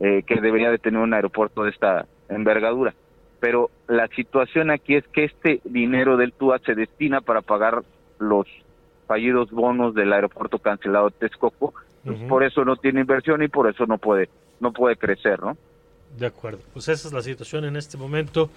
[0.00, 2.94] eh, que debería de tener un aeropuerto de esta envergadura.
[3.40, 7.82] Pero la situación aquí es que este dinero del TUA se destina para pagar
[8.18, 8.46] los
[9.06, 13.68] fallidos bonos del aeropuerto cancelado de Texcoco, pues, por eso no tiene inversión y por
[13.68, 14.28] eso no puede
[14.60, 15.56] no puede crecer, ¿no?
[16.18, 18.50] De acuerdo, pues esa es la situación en este momento.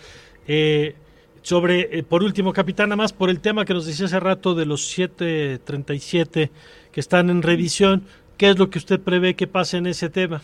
[0.48, 0.96] Eh,
[1.42, 4.54] sobre, eh, por último, capitán, nada más por el tema que nos decía hace rato
[4.54, 6.52] de los 737
[6.92, 8.04] que están en revisión,
[8.38, 10.42] ¿qué es lo que usted prevé que pase en ese tema?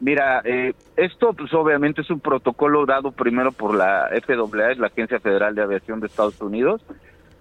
[0.00, 5.20] Mira, eh, esto pues obviamente es un protocolo dado primero por la FAA, la Agencia
[5.20, 6.82] Federal de Aviación de Estados Unidos,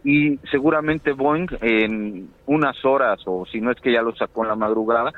[0.04, 4.50] y seguramente Boeing en unas horas, o si no es que ya lo sacó en
[4.50, 5.12] la madrugada,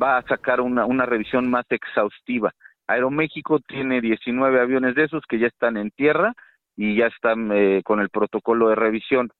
[0.00, 2.52] va a sacar una, una revisión más exhaustiva.
[2.86, 6.34] Aeroméxico tiene 19 aviones de esos que ya están en tierra
[6.76, 9.30] y ya están eh, con el protocolo de revisión.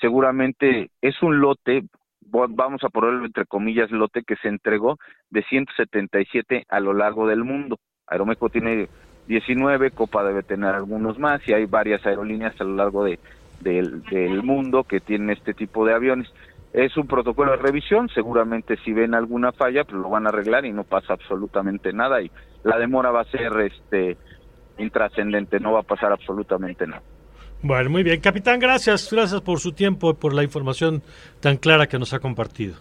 [0.00, 1.82] Seguramente es un lote,
[2.20, 4.98] vamos a ponerlo entre comillas, lote que se entregó
[5.30, 7.78] de 177 a lo largo del mundo.
[8.06, 8.88] Aeroméxico tiene
[9.26, 13.18] 19, Copa debe tener algunos más y hay varias aerolíneas a lo largo de,
[13.60, 16.32] del mundo que tienen este tipo de aviones.
[16.74, 20.66] Es un protocolo de revisión, seguramente si ven alguna falla, pues lo van a arreglar
[20.66, 22.30] y no pasa absolutamente nada y
[22.64, 24.16] la demora va a ser este
[24.78, 27.02] intrascendente, no va a pasar absolutamente nada.
[27.62, 31.00] Bueno, muy bien, capitán, gracias, gracias por su tiempo y por la información
[31.40, 32.74] tan clara que nos ha compartido.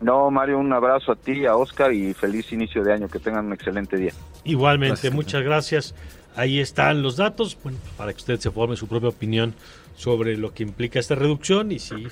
[0.00, 3.46] No, Mario, un abrazo a ti, a Oscar y feliz inicio de año, que tengan
[3.46, 4.12] un excelente día.
[4.44, 5.94] Igualmente, muchas gracias.
[6.36, 9.54] Ahí están los datos, bueno, para que usted se forme su propia opinión
[9.96, 12.08] sobre lo que implica esta reducción y si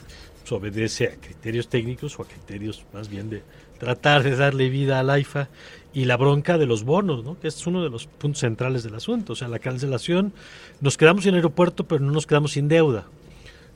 [0.52, 3.42] obedece a criterios técnicos o a criterios más bien de
[3.78, 5.48] tratar de darle vida al AIFA
[5.92, 7.38] y la bronca de los bonos, ¿no?
[7.38, 9.34] que es uno de los puntos centrales del asunto.
[9.34, 10.32] O sea, la cancelación,
[10.80, 13.06] nos quedamos sin aeropuerto, pero no nos quedamos sin deuda.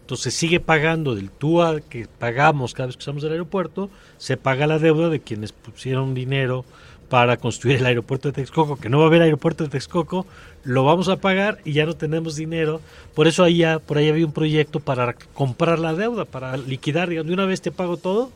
[0.01, 4.67] Entonces sigue pagando del TUA que pagamos cada vez que usamos el aeropuerto, se paga
[4.67, 6.65] la deuda de quienes pusieron dinero
[7.09, 10.27] para construir el aeropuerto de Texcoco, que no va a haber aeropuerto de Texcoco,
[10.65, 12.81] lo vamos a pagar y ya no tenemos dinero.
[13.15, 17.09] Por eso ahí ya, por ahí había un proyecto para comprar la deuda, para liquidar,
[17.09, 18.31] digamos, de una vez te pago todo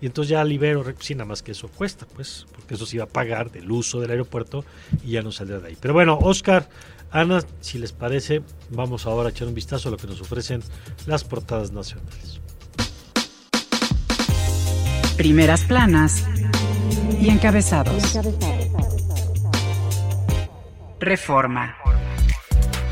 [0.00, 3.04] y entonces ya libero, sí, nada más que eso cuesta, pues, porque eso se iba
[3.04, 4.64] a pagar del uso del aeropuerto
[5.04, 5.76] y ya no saldrá de ahí.
[5.80, 6.68] Pero bueno, Oscar,
[7.10, 10.62] Ana, si les parece, vamos ahora a echar un vistazo a lo que nos ofrecen
[11.06, 12.37] las portadas nacionales.
[15.18, 16.24] Primeras planas
[17.20, 18.16] y encabezados.
[21.00, 21.76] Reforma.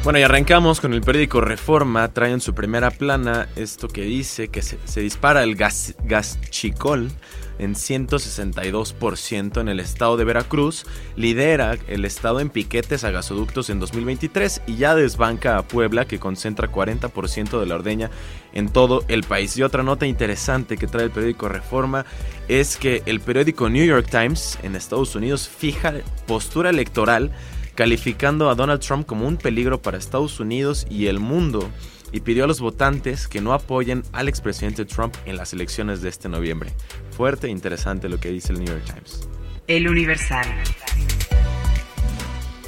[0.02, 2.12] Bueno, y arrancamos con el periódico Reforma.
[2.12, 7.12] Trae en su primera plana esto que dice que se, dispara el gas, gas chicol
[7.58, 13.80] en 162% en el estado de Veracruz, lidera el estado en piquetes a gasoductos en
[13.80, 18.10] 2023 y ya desbanca a Puebla que concentra 40% de la ordeña
[18.52, 19.56] en todo el país.
[19.56, 22.06] Y otra nota interesante que trae el periódico Reforma
[22.48, 25.94] es que el periódico New York Times en Estados Unidos fija
[26.26, 27.32] postura electoral
[27.74, 31.70] calificando a Donald Trump como un peligro para Estados Unidos y el mundo
[32.12, 36.08] y pidió a los votantes que no apoyen al expresidente Trump en las elecciones de
[36.08, 36.72] este noviembre.
[37.10, 39.28] Fuerte e interesante lo que dice el New York Times.
[39.66, 40.46] El Universal.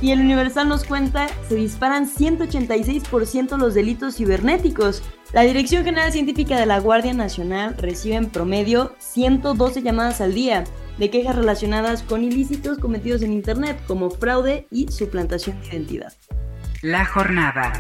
[0.00, 5.02] Y el Universal nos cuenta, se disparan 186% los delitos cibernéticos.
[5.32, 10.64] La Dirección General Científica de la Guardia Nacional recibe en promedio 112 llamadas al día
[10.98, 16.12] de quejas relacionadas con ilícitos cometidos en Internet, como fraude y suplantación de identidad.
[16.82, 17.72] La jornada.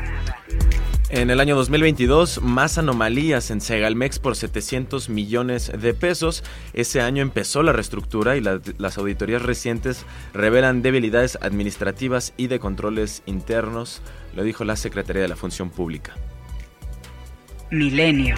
[1.10, 6.44] En el año 2022, más anomalías en Segalmex por 700 millones de pesos.
[6.74, 13.22] Ese año empezó la reestructura y las auditorías recientes revelan debilidades administrativas y de controles
[13.24, 14.02] internos,
[14.36, 16.14] lo dijo la Secretaría de la Función Pública.
[17.70, 18.36] Milenio.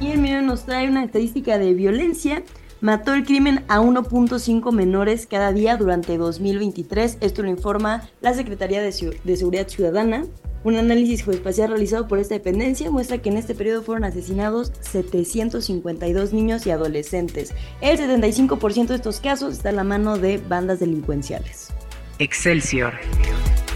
[0.00, 2.42] Y el Milenio nos trae una estadística de violencia
[2.82, 7.18] mató el crimen a 1.5 menores cada día durante 2023.
[7.20, 10.24] Esto lo informa la Secretaría de, Seguridad Ciudadana.
[10.64, 16.32] Un análisis geoespacial realizado por esta dependencia muestra que en este periodo fueron asesinados 752
[16.32, 17.52] niños y adolescentes.
[17.80, 21.68] El 75% de estos casos está en la mano de bandas delincuenciales.
[22.18, 22.94] Excelsior.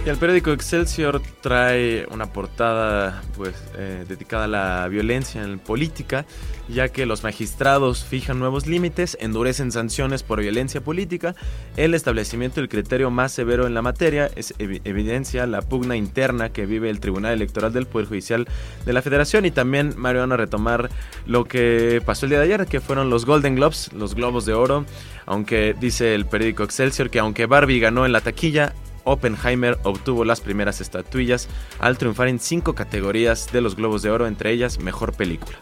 [0.07, 6.27] Y el periódico Excelsior trae una portada pues eh, dedicada a la violencia en política,
[6.69, 11.35] ya que los magistrados fijan nuevos límites, endurecen sanciones por violencia política,
[11.77, 16.67] el establecimiento del criterio más severo en la materia es evidencia la pugna interna que
[16.67, 18.47] vive el Tribunal Electoral del Poder Judicial
[18.85, 19.45] de la Federación.
[19.45, 20.89] Y también Mario van a retomar
[21.27, 24.55] lo que pasó el día de ayer, que fueron los Golden Globes, los Globos de
[24.55, 24.85] Oro,
[25.27, 28.73] aunque dice el periódico Excelsior que aunque Barbie ganó en la taquilla,
[29.07, 34.27] Oppenheimer obtuvo las primeras estatuillas al triunfar en cinco categorías de los Globos de Oro,
[34.27, 35.59] entre ellas Mejor Película.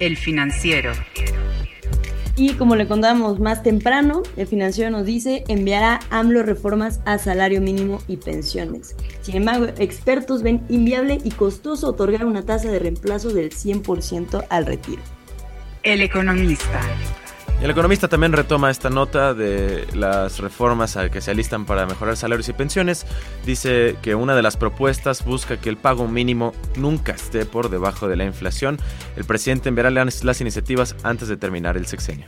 [0.00, 0.92] El financiero.
[2.36, 7.60] Y como le contamos más temprano, el financiero nos dice enviará AMLO reformas a salario
[7.60, 8.96] mínimo y pensiones.
[9.22, 14.66] Sin embargo, expertos ven inviable y costoso otorgar una tasa de reemplazo del 100% al
[14.66, 15.00] retiro.
[15.84, 16.80] El economista.
[17.60, 22.48] El economista también retoma esta nota de las reformas que se alistan para mejorar salarios
[22.48, 23.06] y pensiones.
[23.46, 28.06] Dice que una de las propuestas busca que el pago mínimo nunca esté por debajo
[28.06, 28.78] de la inflación.
[29.16, 32.26] El presidente enviará las iniciativas antes de terminar el sexenio.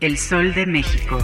[0.00, 1.18] El Sol de México.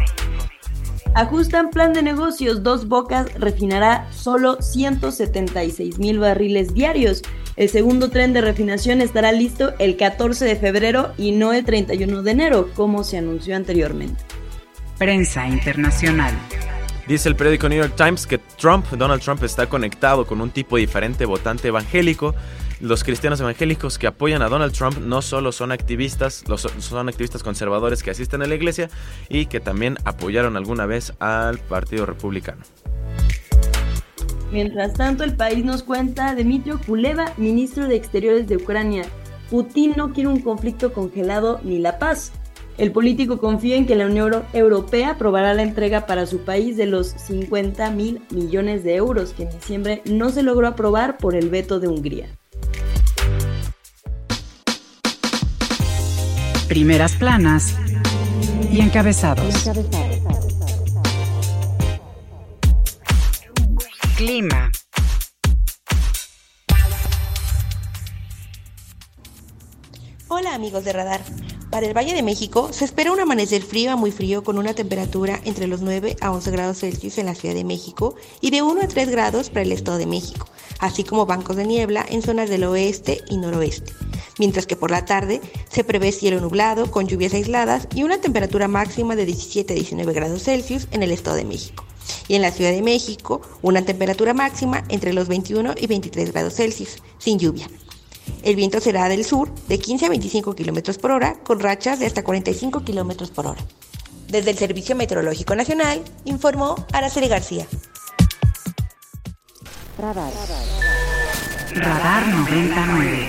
[1.15, 2.63] Ajustan plan de negocios.
[2.63, 7.21] Dos Bocas refinará solo 176 mil barriles diarios.
[7.57, 12.23] El segundo tren de refinación estará listo el 14 de febrero y no el 31
[12.23, 14.25] de enero, como se anunció anteriormente.
[14.97, 16.33] Prensa internacional.
[17.07, 20.79] Dice el periódico New York Times que Trump, Donald Trump está conectado con un tipo
[20.79, 22.35] diferente votante evangélico
[22.83, 26.43] los cristianos evangélicos que apoyan a Donald Trump no solo son activistas,
[26.81, 28.91] son activistas conservadores que asisten a la iglesia
[29.29, 32.63] y que también apoyaron alguna vez al Partido Republicano.
[34.51, 39.05] Mientras tanto, el país nos cuenta Dmitry Kuleva, ministro de Exteriores de Ucrania.
[39.49, 42.33] Putin no quiere un conflicto congelado ni la paz.
[42.79, 46.87] El político confía en que la Unión Europea aprobará la entrega para su país de
[46.87, 51.49] los 50 mil millones de euros que en diciembre no se logró aprobar por el
[51.49, 52.27] veto de Hungría.
[56.73, 57.75] Primeras planas
[58.73, 59.71] y encabezados.
[64.17, 64.71] Clima.
[70.29, 71.21] Hola amigos de Radar.
[71.73, 74.75] Para el Valle de México se espera un amanecer frío a muy frío con una
[74.75, 78.61] temperatura entre los 9 a 11 grados Celsius en la Ciudad de México y de
[78.61, 80.47] 1 a 3 grados para el Estado de México,
[80.81, 83.95] así como bancos de niebla en zonas del oeste y noroeste
[84.39, 88.69] mientras que por la tarde se prevé cielo nublado con lluvias aisladas y una temperatura
[88.69, 91.85] máxima de 17 a 19 grados Celsius en el Estado de México.
[92.29, 96.55] Y en la Ciudad de México, una temperatura máxima entre los 21 y 23 grados
[96.55, 97.69] Celsius, sin lluvia.
[98.43, 102.07] El viento será del sur de 15 a 25 kilómetros por hora, con rachas de
[102.07, 103.61] hasta 45 kilómetros por hora.
[104.29, 107.67] Desde el Servicio Meteorológico Nacional, informó Araceli García.
[109.99, 110.33] Radar.
[111.75, 113.29] Radar 99.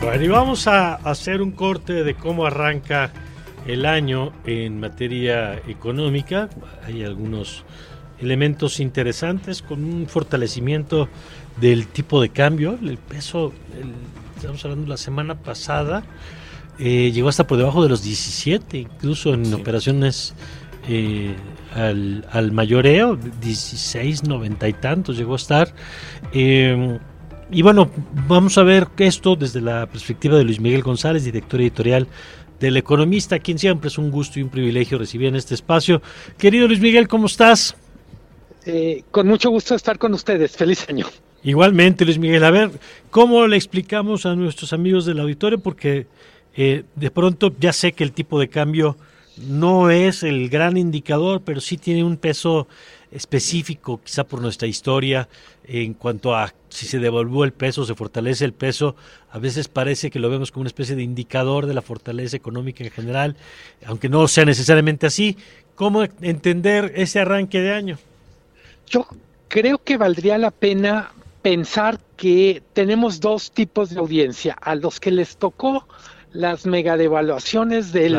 [0.00, 3.10] Bueno, y vamos a hacer un corte de cómo arranca
[3.66, 6.50] el año en materia económica.
[6.86, 7.64] Hay algunos
[8.20, 11.08] elementos interesantes con un fortalecimiento
[11.60, 12.78] del tipo de cambio.
[12.82, 13.52] El peso,
[14.36, 16.04] estamos hablando la semana pasada,
[16.78, 20.34] eh, llegó hasta por debajo de los 17, incluso en operaciones
[20.88, 21.34] eh,
[21.74, 25.74] al, al, mayoreo, 16, 90 y tantos llegó a estar.
[26.32, 26.98] Eh,
[27.50, 27.90] y bueno,
[28.26, 32.08] vamos a ver esto desde la perspectiva de Luis Miguel González, director editorial
[32.58, 36.02] del Economista, quien siempre es un gusto y un privilegio recibir en este espacio.
[36.38, 37.76] Querido Luis Miguel, ¿cómo estás?
[38.66, 40.56] Eh, con mucho gusto estar con ustedes.
[40.56, 41.06] Feliz año.
[41.44, 42.42] Igualmente, Luis Miguel.
[42.42, 42.70] A ver,
[43.10, 45.58] ¿cómo le explicamos a nuestros amigos del auditorio?
[45.58, 46.06] Porque
[46.56, 48.96] eh, de pronto ya sé que el tipo de cambio
[49.36, 52.66] no es el gran indicador, pero sí tiene un peso
[53.10, 55.28] específico, quizá por nuestra historia,
[55.66, 58.96] en cuanto a si se devolvió el peso, se fortalece el peso.
[59.30, 62.82] A veces parece que lo vemos como una especie de indicador de la fortaleza económica
[62.82, 63.36] en general,
[63.86, 65.36] aunque no sea necesariamente así.
[65.74, 67.98] ¿Cómo entender ese arranque de año?
[68.86, 69.06] Yo
[69.48, 71.12] creo que valdría la pena
[71.44, 75.86] pensar que tenemos dos tipos de audiencia, a los que les tocó
[76.32, 78.18] las megadevaluaciones del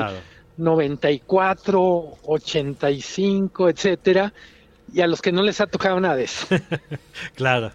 [0.58, 4.32] 94, 85, etcétera,
[4.94, 6.46] y a los que no les ha tocado nada de eso.
[7.34, 7.72] claro.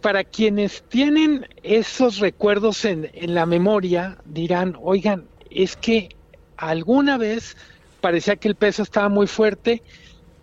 [0.00, 6.08] para quienes tienen esos recuerdos en, en la memoria, dirán, oigan, es que
[6.56, 7.54] alguna vez
[8.00, 9.82] parecía que el peso estaba muy fuerte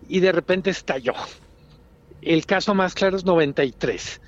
[0.08, 1.14] y de repente estalló.
[2.24, 4.20] El caso más claro es 93.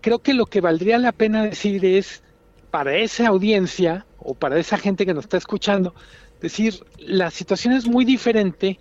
[0.00, 2.22] Creo que lo que valdría la pena decir es,
[2.70, 5.94] para esa audiencia o para esa gente que nos está escuchando,
[6.40, 8.78] decir, la situación es muy diferente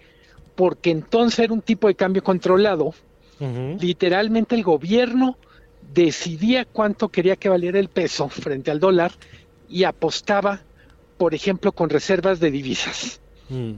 [0.55, 2.93] porque entonces era un tipo de cambio controlado.
[3.79, 5.37] Literalmente el gobierno
[5.93, 9.11] decidía cuánto quería que valiera el peso frente al dólar
[9.67, 10.61] y apostaba,
[11.17, 13.19] por ejemplo, con reservas de divisas.
[13.49, 13.73] Mm.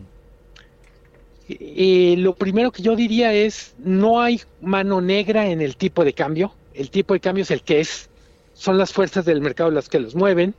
[1.49, 6.13] Eh, lo primero que yo diría es, no hay mano negra en el tipo de
[6.13, 8.09] cambio, el tipo de cambio es el que es,
[8.53, 10.55] son las fuerzas del mercado las que los mueven,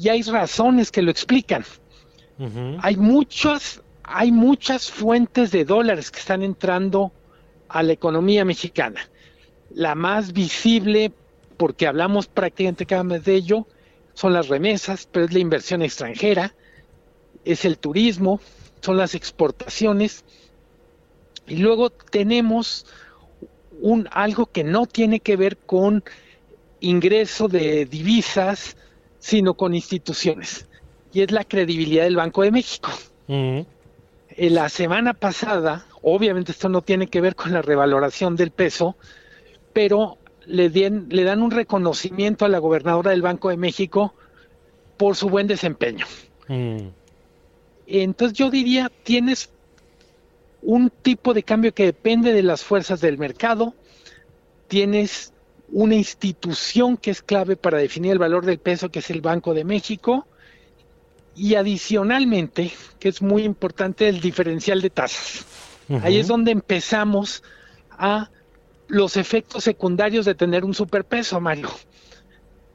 [0.00, 1.64] y hay razones que lo explican.
[2.80, 7.12] Hay muchas, hay muchas fuentes de dólares que están entrando
[7.68, 9.08] a la economía mexicana.
[9.72, 11.12] La más visible,
[11.56, 13.66] porque hablamos prácticamente cada mes de ello,
[14.14, 16.52] son las remesas, pero es la inversión extranjera,
[17.44, 18.40] es el turismo,
[18.84, 20.24] son las exportaciones.
[21.46, 22.86] Y luego tenemos
[23.80, 26.04] un algo que no tiene que ver con
[26.80, 28.76] ingreso de divisas,
[29.18, 30.68] sino con instituciones.
[31.12, 32.90] Y es la credibilidad del Banco de México.
[33.26, 33.66] En
[34.54, 38.96] la semana pasada, obviamente esto no tiene que ver con la revaloración del peso,
[39.72, 44.12] pero le, le dan un reconocimiento a la gobernadora del Banco de México
[44.98, 46.04] por su buen desempeño.
[47.86, 49.50] Entonces yo diría, tienes
[50.62, 53.74] un tipo de cambio que depende de las fuerzas del mercado,
[54.68, 55.32] tienes
[55.70, 59.54] una institución que es clave para definir el valor del peso, que es el Banco
[59.54, 60.26] de México,
[61.36, 65.44] y adicionalmente, que es muy importante, el diferencial de tasas.
[66.02, 67.42] Ahí es donde empezamos
[67.90, 68.30] a
[68.88, 71.70] los efectos secundarios de tener un superpeso, Mario.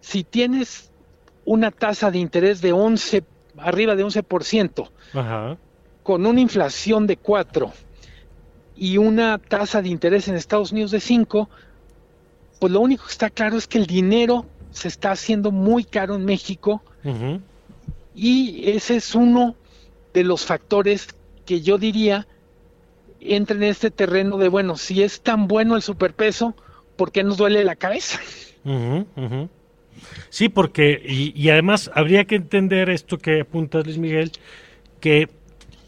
[0.02, 0.92] Si tienes
[1.46, 3.24] una tasa de interés de 11,
[3.62, 4.90] arriba de 11%,
[6.04, 7.72] con una inflación de 4
[8.76, 11.50] y una tasa de interés en Estados Unidos de 5,
[12.60, 16.16] pues lo único que está claro es que el dinero se está haciendo muy caro
[16.16, 16.82] en México
[18.16, 19.56] y ese es uno
[20.14, 21.08] de los factores
[21.46, 22.28] que yo diría
[23.22, 26.56] entra en este terreno de, bueno, si es tan bueno el superpeso,
[26.96, 28.20] ¿por qué nos duele la cabeza?
[30.30, 34.32] Sí, porque, y, además habría que entender esto que apuntas, Luis Miguel,
[35.00, 35.30] que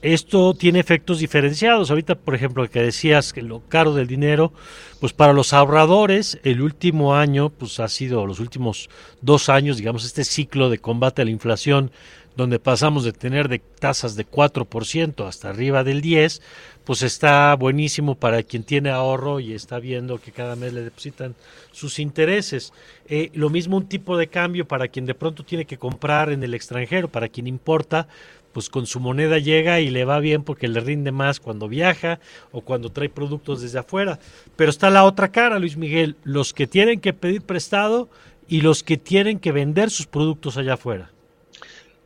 [0.01, 1.89] esto tiene efectos diferenciados.
[1.89, 4.51] Ahorita, por ejemplo, que decías que lo caro del dinero,
[4.99, 8.89] pues para los ahorradores, el último año, pues ha sido los últimos
[9.21, 11.91] dos años, digamos, este ciclo de combate a la inflación,
[12.35, 16.41] donde pasamos de tener de tasas de 4% hasta arriba del 10%,
[16.83, 21.35] pues está buenísimo para quien tiene ahorro y está viendo que cada mes le depositan
[21.71, 22.73] sus intereses.
[23.07, 26.43] Eh, lo mismo un tipo de cambio para quien de pronto tiene que comprar en
[26.43, 28.07] el extranjero, para quien importa,
[28.51, 32.19] pues con su moneda llega y le va bien porque le rinde más cuando viaja
[32.51, 34.19] o cuando trae productos desde afuera.
[34.55, 38.09] Pero está la otra cara, Luis Miguel, los que tienen que pedir prestado
[38.47, 41.11] y los que tienen que vender sus productos allá afuera.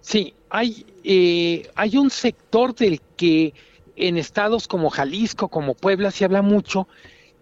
[0.06, 3.56] Sí, hay, eh, hay un sector del que
[3.95, 6.88] en estados como Jalisco, como Puebla, se habla mucho,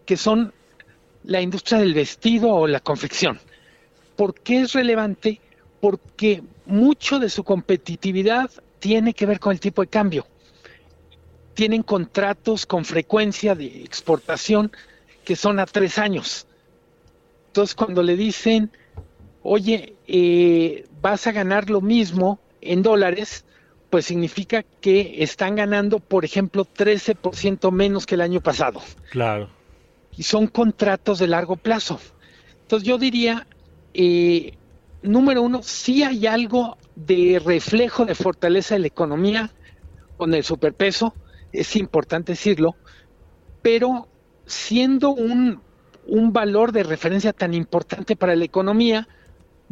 [0.06, 0.54] que son
[1.26, 3.38] la industria del vestido o la confección.
[4.16, 5.42] ¿Por qué es relevante?
[5.82, 8.50] Porque mucho de su competitividad
[8.80, 10.26] tiene que ver con el tipo de cambio.
[11.56, 14.72] Tienen contratos con frecuencia de exportación
[15.26, 16.48] que son a tres años.
[17.48, 18.72] Entonces cuando le dicen,
[19.42, 23.46] oye, eh, vas a ganar lo mismo en dólares,
[23.90, 28.82] pues significa que están ganando, por ejemplo, 13% menos que el año pasado.
[29.12, 29.50] Claro.
[30.18, 32.00] Y son contratos de largo plazo.
[32.62, 33.46] Entonces yo diría,
[33.94, 34.56] eh,
[35.04, 39.52] número uno, sí hay algo de reflejo de fortaleza de la economía
[40.18, 41.14] con el superpeso,
[41.52, 42.76] es importante decirlo,
[43.62, 44.08] pero
[44.46, 45.62] siendo un,
[46.08, 49.08] un valor de referencia tan importante para la economía,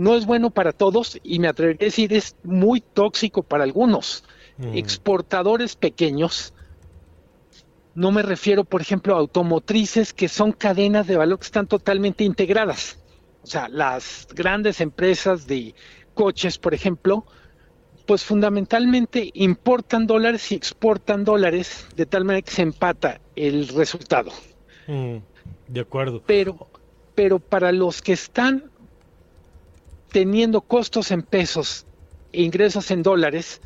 [0.01, 4.23] no es bueno para todos y me atrevería a decir es muy tóxico para algunos.
[4.57, 4.75] Mm.
[4.75, 6.55] Exportadores pequeños,
[7.93, 12.23] no me refiero, por ejemplo, a automotrices que son cadenas de valor que están totalmente
[12.23, 12.97] integradas.
[13.43, 15.75] O sea, las grandes empresas de
[16.15, 17.23] coches, por ejemplo,
[18.07, 24.31] pues fundamentalmente importan dólares y exportan dólares de tal manera que se empata el resultado.
[24.87, 25.17] Mm,
[25.67, 26.23] de acuerdo.
[26.25, 26.69] Pero,
[27.13, 28.70] pero para los que están
[30.11, 31.85] teniendo costos en pesos
[32.33, 33.61] e ingresos en dólares,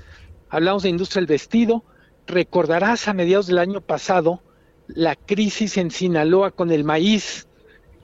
[0.49, 1.83] hablamos de industria del vestido,
[2.27, 4.41] recordarás a mediados del año pasado
[4.87, 7.47] la crisis en Sinaloa con el maíz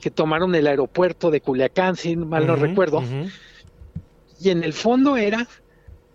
[0.01, 3.03] que tomaron el aeropuerto de Culiacán, si mal no recuerdo.
[4.39, 5.47] Y en el fondo era,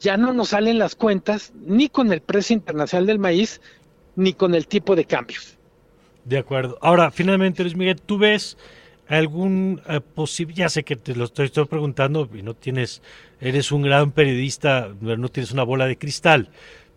[0.00, 3.60] ya no nos salen las cuentas ni con el precio internacional del maíz,
[4.16, 5.38] ni con el tipo de cambio.
[6.24, 6.76] De acuerdo.
[6.82, 8.56] Ahora, finalmente, Luis Miguel, ¿tú ves
[9.09, 9.80] algún
[10.14, 13.02] posible, ya sé que te lo estoy, estoy preguntando y no tienes,
[13.40, 16.48] eres un gran periodista, no tienes una bola de cristal,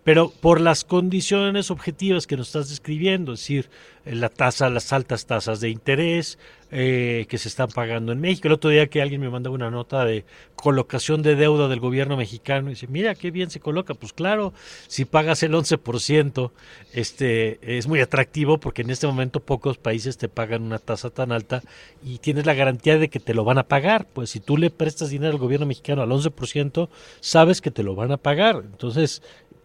[0.09, 3.69] pero por las condiciones objetivas que nos estás describiendo, es decir,
[4.05, 6.39] eh, la tasa, las altas tasas de interés
[6.71, 8.47] eh, que se están pagando en México.
[8.47, 12.17] El otro día que alguien me mandaba una nota de colocación de deuda del gobierno
[12.17, 13.93] mexicano y dice, mira qué bien se coloca.
[13.93, 14.51] Pues claro,
[14.87, 16.51] si pagas el 11%,
[16.93, 21.31] este, es muy atractivo porque en este momento pocos países te pagan una tasa tan
[21.31, 21.61] alta
[22.03, 24.07] y tienes la garantía de que te lo van a pagar.
[24.11, 26.89] Pues si tú le prestas dinero al gobierno mexicano al 11%,
[27.19, 28.63] sabes que te lo van a pagar.
[28.65, 29.21] Entonces,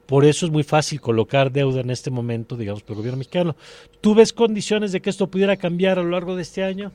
[0.06, 3.56] por eso es muy fácil colocar deuda en este momento, digamos, por el gobierno mexicano.
[4.00, 6.92] ¿Tú ves condiciones de que esto pudiera cambiar a lo largo de este año?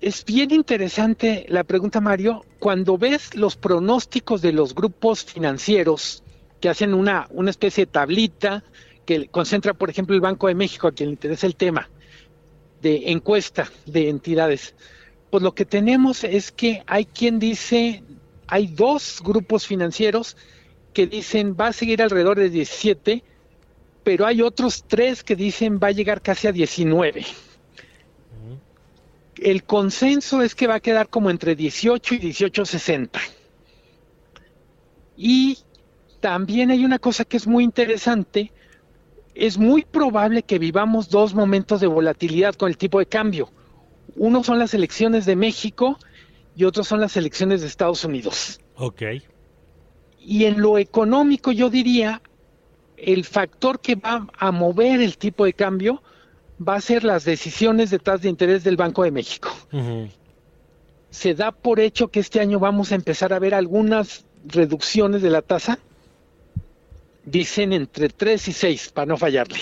[0.00, 2.44] Es bien interesante la pregunta, Mario.
[2.58, 6.22] Cuando ves los pronósticos de los grupos financieros
[6.60, 8.62] que hacen una, una especie de tablita
[9.04, 11.88] que concentra, por ejemplo, el Banco de México, a quien le interesa el tema,
[12.82, 14.74] de encuesta de entidades,
[15.30, 18.02] pues lo que tenemos es que hay quien dice,
[18.46, 20.36] hay dos grupos financieros
[20.96, 23.22] que dicen va a seguir alrededor de 17,
[24.02, 27.22] pero hay otros tres que dicen va a llegar casi a 19.
[29.36, 33.10] El consenso es que va a quedar como entre 18 y 18.60.
[35.18, 35.58] Y
[36.20, 38.50] también hay una cosa que es muy interesante,
[39.34, 43.50] es muy probable que vivamos dos momentos de volatilidad con el tipo de cambio.
[44.16, 45.98] Uno son las elecciones de México
[46.56, 48.60] y otro son las elecciones de Estados Unidos.
[48.76, 49.02] Ok.
[50.28, 52.20] Y en lo económico yo diría,
[52.96, 56.02] el factor que va a mover el tipo de cambio
[56.60, 59.50] va a ser las decisiones de tasa de interés del Banco de México.
[61.10, 65.30] Se da por hecho que este año vamos a empezar a ver algunas reducciones de
[65.30, 65.78] la tasa.
[67.24, 69.60] Dicen entre 3 y 6, para no fallarle.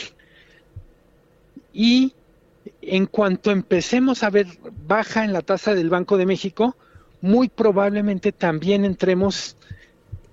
[1.74, 2.14] Y
[2.80, 4.46] en cuanto empecemos a ver
[4.86, 6.74] baja en la tasa del Banco de México,
[7.20, 9.58] muy probablemente también entremos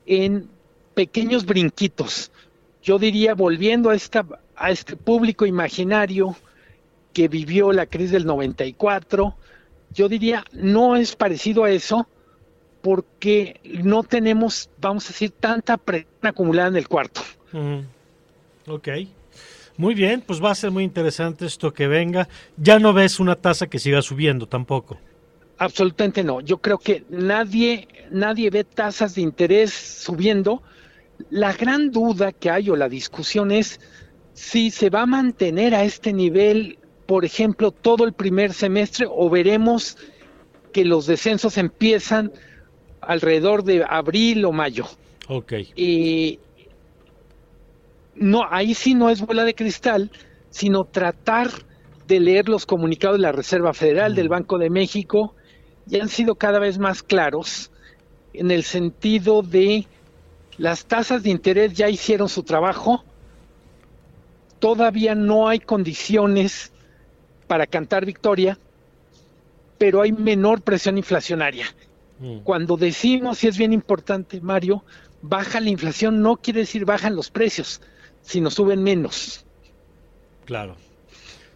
[0.05, 0.49] en
[0.93, 2.31] pequeños brinquitos.
[2.83, 4.25] Yo diría, volviendo a, esta,
[4.55, 6.35] a este público imaginario
[7.13, 9.35] que vivió la crisis del 94,
[9.93, 12.07] yo diría, no es parecido a eso
[12.81, 17.21] porque no tenemos, vamos a decir, tanta presión acumulada en el cuarto.
[17.53, 17.83] Ujú.
[18.67, 18.87] Ok.
[19.77, 22.27] Muy bien, pues va a ser muy interesante esto que venga.
[22.57, 24.97] Ya no ves una tasa que siga subiendo tampoco.
[25.61, 26.41] Absolutamente no.
[26.41, 30.63] Yo creo que nadie, nadie ve tasas de interés subiendo.
[31.29, 33.79] La gran duda que hay o la discusión es
[34.33, 39.29] si se va a mantener a este nivel, por ejemplo, todo el primer semestre o
[39.29, 39.99] veremos
[40.73, 42.31] que los descensos empiezan
[42.99, 44.87] alrededor de abril o mayo.
[45.27, 45.53] Ok.
[45.75, 46.39] Y
[48.15, 50.09] no, ahí sí no es bola de cristal,
[50.49, 51.51] sino tratar
[52.07, 55.35] de leer los comunicados de la Reserva Federal, del Banco de México,
[55.89, 57.71] y han sido cada vez más claros
[58.33, 59.87] en el sentido de
[60.57, 63.03] las tasas de interés ya hicieron su trabajo,
[64.59, 66.71] todavía no hay condiciones
[67.47, 68.57] para cantar victoria,
[69.77, 71.65] pero hay menor presión inflacionaria.
[72.43, 74.83] Cuando decimos, y es bien importante, Mario,
[75.23, 77.81] baja la inflación no quiere decir bajan los precios,
[78.21, 79.43] sino suben menos.
[80.45, 80.75] Claro.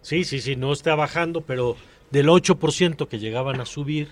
[0.02, 1.78] Sí, sí, sí, no está bajando, pero
[2.16, 4.08] del 8% que llegaban a subir,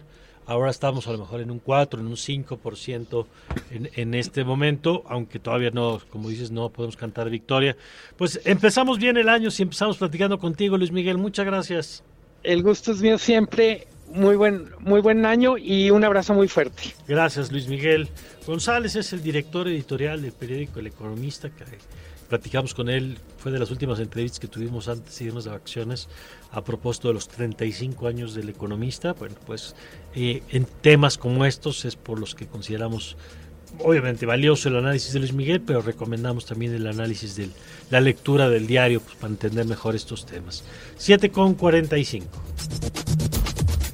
[0.45, 3.25] ahora estamos a lo mejor en un 4, en un 5%
[3.71, 7.77] en, en este momento, aunque todavía no, como dices, no podemos cantar victoria.
[8.17, 12.03] Pues empezamos bien el año, si empezamos platicando contigo, Luis Miguel, muchas gracias.
[12.43, 16.93] El gusto es mío siempre, muy buen, muy buen año y un abrazo muy fuerte.
[17.07, 18.09] Gracias, Luis Miguel.
[18.45, 21.63] González es el director editorial del periódico El Economista, que
[22.27, 26.07] platicamos con él, fue de las últimas entrevistas que tuvimos antes de irnos de vacaciones
[26.51, 29.13] a propósito de los 35 años del Economista.
[29.13, 29.75] Bueno, pues
[30.15, 33.17] eh, en temas como estos es por los que consideramos
[33.79, 37.49] obviamente valioso el análisis de Luis Miguel, pero recomendamos también el análisis de
[37.89, 40.63] la lectura del diario pues, para entender mejor estos temas.
[40.97, 42.27] 7 con 45.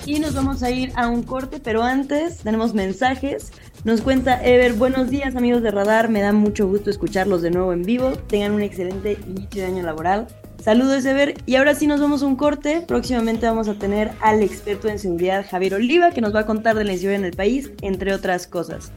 [0.06, 3.52] Y nos vamos a ir a un corte, pero antes tenemos mensajes.
[3.86, 7.72] Nos cuenta Ever, buenos días amigos de Radar, me da mucho gusto escucharlos de nuevo
[7.72, 8.12] en vivo.
[8.28, 10.28] Tengan un excelente inicio de año laboral.
[10.62, 12.84] Saludos Ever, y ahora sí nos vamos a un corte.
[12.86, 16.76] Próximamente vamos a tener al experto en seguridad Javier Oliva, que nos va a contar
[16.76, 18.92] de la inseguridad en el país, entre otras cosas.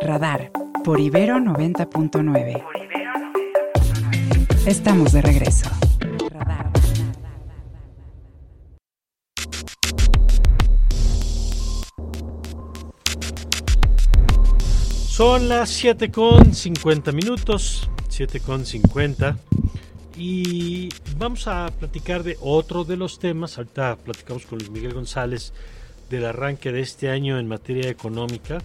[0.00, 0.50] Radar
[0.82, 2.64] por Ibero 90.9.
[4.66, 5.70] Estamos de regreso.
[15.16, 19.38] Son las 7 con 50 minutos, 7 con 50.
[20.14, 23.56] Y vamos a platicar de otro de los temas.
[23.56, 25.54] Ahorita platicamos con Luis Miguel González
[26.10, 28.58] del arranque de este año en materia económica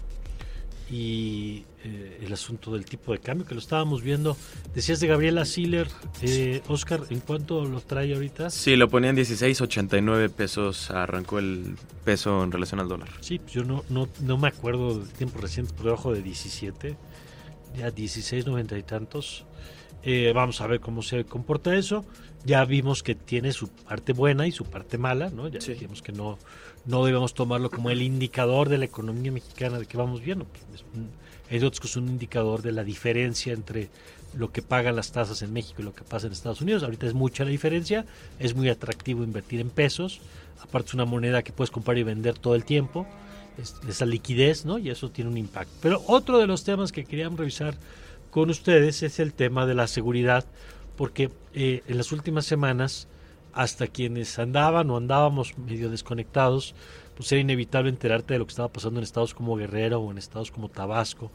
[0.92, 4.36] y eh, el asunto del tipo de cambio que lo estábamos viendo.
[4.76, 5.88] Decías de Gabriela Siller,
[6.22, 8.50] eh, Oscar, ¿en cuánto lo trae ahorita?
[8.50, 13.08] Sí, lo ponían 16.89 pesos, arrancó el peso en relación al dólar.
[13.22, 16.98] Sí, pues yo no, no, no me acuerdo de tiempos recientes, por debajo de 17,
[17.78, 19.46] ya 16.90 y tantos.
[20.04, 22.04] Eh, vamos a ver cómo se comporta eso.
[22.44, 25.48] Ya vimos que tiene su parte buena y su parte mala, ¿no?
[25.48, 26.40] Ya dijimos que no,
[26.86, 30.40] no debemos tomarlo como el indicador de la economía mexicana de que vamos bien.
[30.70, 30.84] Pues,
[31.50, 33.90] hay otros que son un indicador de la diferencia entre
[34.34, 36.84] lo que pagan las tasas en México y lo que pasa en Estados Unidos.
[36.84, 38.06] Ahorita es mucha la diferencia,
[38.40, 40.22] es muy atractivo invertir en pesos,
[40.62, 43.06] aparte es una moneda que puedes comprar y vender todo el tiempo,
[43.58, 44.78] es, esa liquidez, ¿no?
[44.78, 45.74] Y eso tiene un impacto.
[45.82, 47.76] Pero otro de los temas que queríamos revisar
[48.30, 50.46] con ustedes es el tema de la seguridad,
[50.96, 53.08] porque eh, en las últimas semanas
[53.54, 56.76] hasta quienes andaban o andábamos medio desconectados,
[57.16, 60.18] pues era inevitable enterarte de lo que estaba pasando en estados como Guerrero o en
[60.18, 61.32] estados como Tabasco.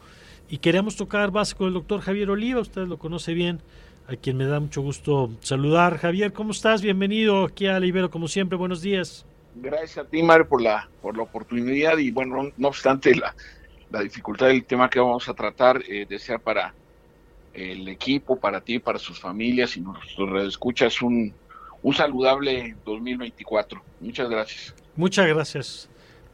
[0.49, 3.61] Y queríamos tocar base con el doctor Javier Oliva, usted lo conoce bien,
[4.07, 5.97] a quien me da mucho gusto saludar.
[5.97, 6.81] Javier, ¿cómo estás?
[6.81, 9.25] Bienvenido aquí a Libero, como siempre, buenos días.
[9.55, 13.35] Gracias a ti, Mario, por la, por la oportunidad y bueno, no obstante la,
[13.91, 16.73] la dificultad del tema que vamos a tratar, eh, desea para
[17.53, 21.33] el equipo, para ti, para sus familias y nuestros escuchas un
[21.81, 23.81] un saludable 2024.
[24.01, 24.75] Muchas gracias.
[24.95, 25.89] Muchas gracias.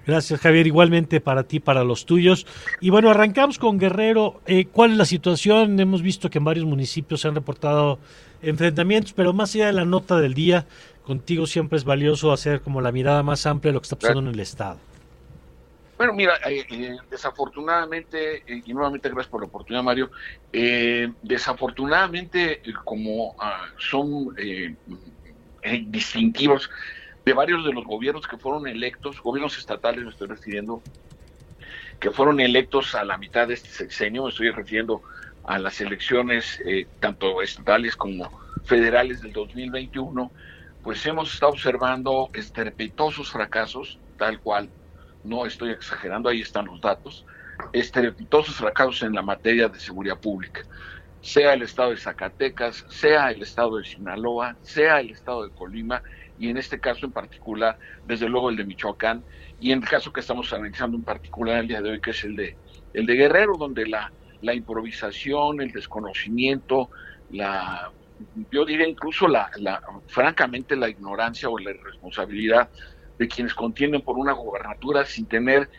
[0.06, 2.46] Gracias Javier, igualmente para ti, para los tuyos.
[2.82, 4.41] Y bueno, arrancamos con Guerrero.
[4.46, 5.80] Eh, ¿Cuál es la situación?
[5.80, 8.00] Hemos visto que en varios municipios se han reportado
[8.41, 10.66] enfrentamientos, pero más allá de la nota del día,
[11.04, 14.22] contigo siempre es valioso hacer como la mirada más amplia de lo que está pasando
[14.22, 14.78] en el Estado.
[15.98, 20.12] Bueno, mira, eh, eh, desafortunadamente, y nuevamente gracias por la oportunidad, Mario,
[21.22, 24.36] desafortunadamente, como ah, son
[25.64, 26.70] eh, distintivos
[27.26, 30.84] de varios de los gobiernos que fueron electos, gobiernos estatales me estoy refiriendo,
[31.99, 35.03] que fueron electos a la mitad de este sexenio, me estoy refiriendo
[35.43, 38.32] a las elecciones eh, tanto estatales como
[38.64, 40.34] federales del 2021,
[40.82, 44.74] pues hemos estado observando estrepitosos fracasos, tal cual,
[45.24, 47.26] no estoy exagerando, ahí están los datos,
[47.72, 50.61] estrepitosos fracasos en la materia de seguridad pública
[51.24, 56.03] sea el estado de Zacatecas, sea el estado de Sinaloa, sea el estado de Colima,
[56.38, 59.24] y en este caso en particular, desde luego el de Michoacán,
[59.61, 62.24] y en el caso que estamos analizando en particular el día de hoy, que es
[62.26, 62.57] el de,
[62.93, 64.11] el de Guerrero, donde la,
[64.41, 66.89] la improvisación, el desconocimiento,
[67.32, 67.89] la
[68.51, 72.69] yo diría incluso la, la, francamente la ignorancia o la irresponsabilidad
[73.17, 75.69] de quienes contienden por una gobernatura sin tener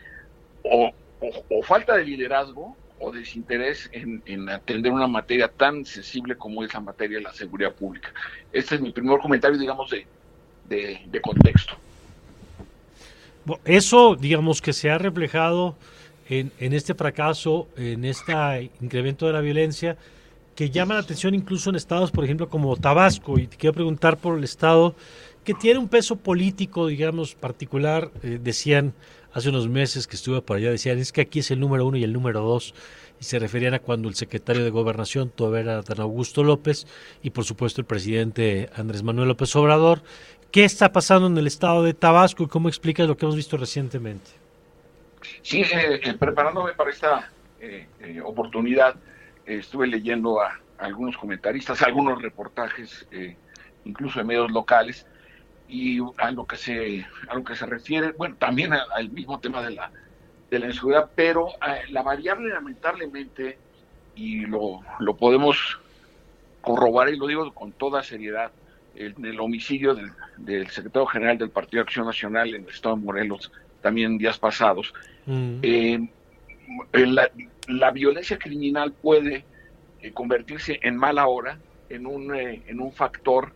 [0.63, 0.91] o,
[1.21, 6.73] o falta de liderazgo o desinterés en, en, atender una materia tan sensible como es
[6.73, 8.13] la materia de la seguridad pública.
[8.51, 10.05] Este es mi primer comentario, digamos, de,
[10.67, 11.75] de, contexto.
[13.65, 15.75] Eso, digamos, que se ha reflejado
[16.29, 19.97] en, en, este fracaso, en este incremento de la violencia,
[20.55, 24.17] que llama la atención incluso en estados, por ejemplo, como Tabasco, y te quiero preguntar
[24.17, 24.95] por el estado
[25.45, 28.93] que tiene un peso político, digamos, particular, eh, decían
[29.31, 31.97] hace unos meses que estuve por allá, decían, es que aquí es el número uno
[31.97, 32.73] y el número dos,
[33.19, 36.87] y se referían a cuando el secretario de Gobernación todavía era Dan Augusto López,
[37.21, 40.01] y por supuesto el presidente Andrés Manuel López Obrador.
[40.51, 43.57] ¿Qué está pasando en el estado de Tabasco y cómo explicas lo que hemos visto
[43.57, 44.31] recientemente?
[45.41, 47.29] Sí, eh, eh, preparándome para esta
[47.59, 47.87] eh,
[48.23, 48.95] oportunidad,
[49.45, 53.07] estuve leyendo a, algunos comentaristas, algunos reportajes,
[53.85, 55.05] incluso de medios locales,
[55.67, 59.61] y a lo que se a lo que se refiere bueno también al mismo tema
[59.63, 59.91] de la
[60.49, 63.57] de la inseguridad pero eh, la variable lamentablemente
[64.15, 65.79] y lo, lo podemos
[66.61, 68.51] corroborar y lo digo con toda seriedad
[68.95, 72.95] en el homicidio del, del, secretario general del Partido de Acción Nacional en el estado
[72.95, 73.51] de Morelos
[73.81, 74.93] también días pasados
[75.25, 75.59] mm.
[75.63, 76.07] eh,
[76.93, 77.29] la,
[77.67, 79.43] la, violencia criminal puede
[80.01, 81.57] eh, convertirse en mala hora
[81.89, 83.51] en un en un factor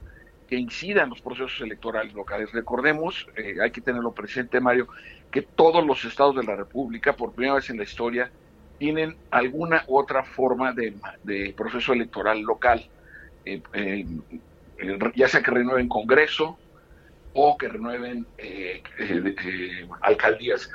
[0.49, 2.51] que incida en los procesos electorales locales.
[2.51, 4.87] Recordemos, eh, hay que tenerlo presente, Mario,
[5.29, 8.31] que todos los estados de la República, por primera vez en la historia,
[8.79, 12.83] tienen alguna otra forma de, proceso electoral local,
[13.45, 14.07] eh, eh,
[15.15, 16.57] ya sea que renueven Congreso
[17.33, 18.25] o que renueven
[20.01, 20.71] alcaldías.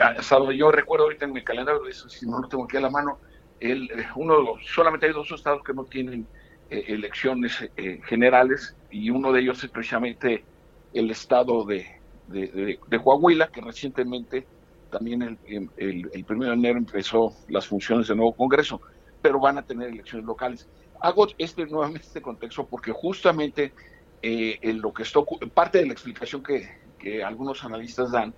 [0.00, 2.80] Hasta donde yo recuerdo ahorita en mi calendario, eso si no lo tengo aquí a
[2.80, 3.18] la mano,
[3.60, 6.26] el, uno de solamente hay dos estados que no tienen
[6.70, 7.68] elecciones
[8.06, 10.44] generales y uno de ellos es precisamente
[10.92, 14.46] el estado de, de, Coahuila, que recientemente
[14.90, 18.80] también el, el, primero de enero empezó las funciones del nuevo Congreso,
[19.20, 20.68] pero van a tener elecciones locales.
[21.00, 23.72] Hago este nuevamente este contexto porque justamente
[24.22, 25.18] eh, en lo que está
[25.52, 28.32] parte de la explicación que, que algunos analistas dan,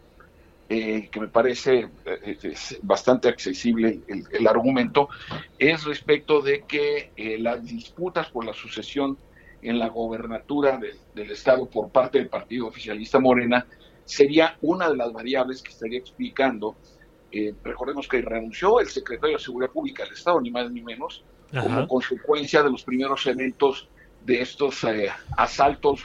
[0.71, 5.11] eh, que me parece eh, bastante accesible el, el, argumento,
[5.59, 9.19] es respecto de que las disputas por la sucesión
[9.69, 13.67] en la gobernatura de, del Estado por parte del Partido Oficialista Morena
[14.05, 16.77] sería una de las variables que estaría explicando.
[17.65, 21.63] recordemos que renunció el secretario de Seguridad Pública del Estado, ni más ni menos, Ajá.
[21.63, 23.89] como consecuencia de los primeros eventos
[24.25, 26.01] de estos eh, asaltos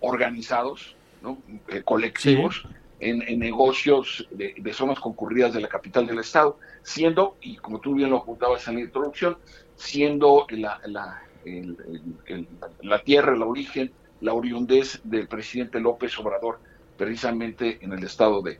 [0.00, 1.38] organizados, ¿no?
[1.68, 2.74] eh, colectivos, sí.
[3.00, 7.80] en, en, negocios de, de, zonas concurridas de la capital del estado, siendo, y como
[7.80, 9.38] tú bien lo apuntabas en la introducción,
[9.76, 11.22] siendo la, la,
[12.82, 16.58] la tierra, el origen, la oriundez del presidente López Obrador,
[16.96, 18.58] precisamente en el estado de,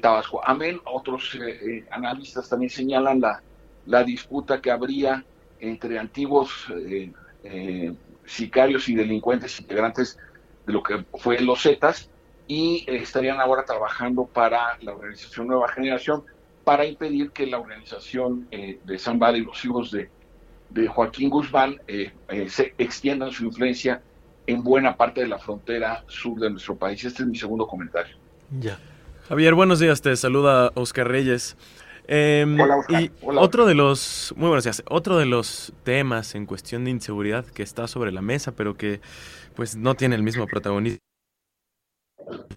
[0.00, 0.40] Tabasco.
[0.44, 5.24] Amén, otros eh, eh analistas también señalan la, disputa que habría
[5.60, 7.94] entre antiguos eh,
[8.24, 10.18] sicarios y delincuentes integrantes
[10.66, 12.10] de lo que fue los Zetas
[12.48, 16.24] y estarían ahora trabajando para la organización Nueva Generación
[16.64, 20.10] para impedir que la organización de Zambada y los hijos de,
[20.76, 24.02] de Joaquín Guzmán eh, eh, se extiendan su influencia
[24.46, 27.02] en buena parte de la frontera sur de nuestro país.
[27.04, 28.16] Este es mi segundo comentario.
[28.60, 28.78] Ya.
[29.28, 30.02] Javier, buenos días.
[30.02, 31.56] Te saluda Oscar Reyes.
[32.06, 33.40] Eh, hola, y hola.
[33.40, 37.64] otro de los muy buenos días, otro de los temas en cuestión de inseguridad que
[37.64, 39.00] está sobre la mesa, pero que
[39.56, 41.00] pues no tiene el mismo protagonismo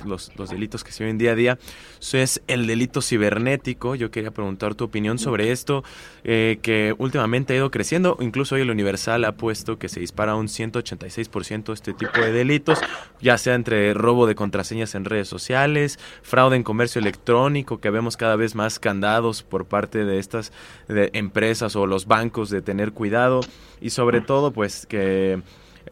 [0.05, 1.60] los, delitos que se ven día a día,
[1.99, 3.95] eso es el delito cibernético.
[3.95, 5.84] Yo quería preguntar tu opinión sobre esto,
[6.24, 8.18] eh, que últimamente ha ido creciendo.
[8.20, 12.80] Incluso hoy el Universal ha puesto que se dispara un 186% este tipo de delitos,
[13.22, 18.18] ya sea entre robo de contraseñas en redes sociales, fraude en comercio electrónico, que vemos
[18.18, 20.51] cada vez más candados por parte de estas
[20.88, 23.41] empresas o los bancos de tener cuidado
[23.82, 25.41] y sobre todo pues que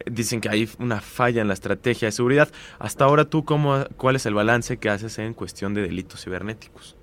[0.06, 2.48] dicen que hay una falla en la estrategia de seguridad.
[2.78, 6.96] Hasta ahora, ¿tú cómo, cuál es el balance que haces en cuestión de delitos cibernéticos?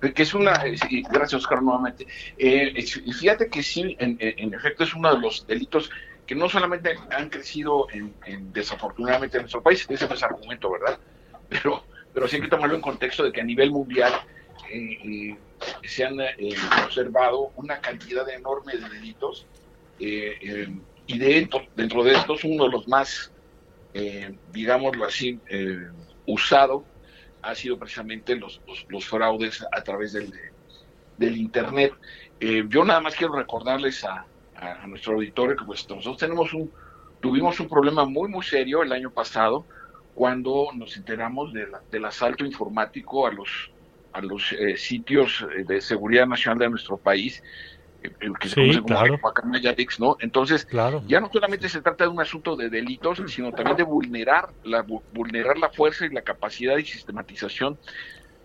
[0.00, 0.62] Que es una,
[1.10, 5.90] gracias Oscar nuevamente, eh, fíjate que sí, en, efecto es uno de los delitos
[6.26, 10.70] que no solamente han crecido en, en desafortunadamente en nuestro país, ese no es argumento,
[10.70, 10.98] ¿verdad?
[11.48, 11.84] Pero,
[12.14, 14.10] pero sí hay que tomarlo en contexto de que a nivel mundial
[14.70, 15.36] eh, eh,
[15.84, 16.16] se han
[16.82, 19.46] observado una cantidad enorme de delitos
[21.06, 23.32] y dentro, dentro de estos uno de los más,
[23.94, 25.88] eh, digámoslo así, eh,
[26.26, 26.84] usado
[27.42, 30.32] ha sido precisamente los, los, fraudes a través del,
[31.18, 31.92] del Internet.
[32.38, 34.24] Eh, yo nada más quiero recordarles a,
[34.54, 36.70] a, nuestro auditorio que pues nosotros tenemos un,
[37.20, 39.66] tuvimos un problema muy, muy serio el año pasado
[40.14, 43.72] cuando nos enteramos de la, del asalto informático a los,
[44.12, 47.42] a los eh, sitios de seguridad nacional de nuestro país
[48.20, 49.20] el que se conoce como claro.
[49.98, 50.16] ¿no?
[50.20, 51.02] Entonces, claro.
[51.06, 54.84] ya no solamente se trata de un asunto de delitos, sino también de vulnerar la,
[55.12, 57.78] vulnerar la fuerza y la capacidad y sistematización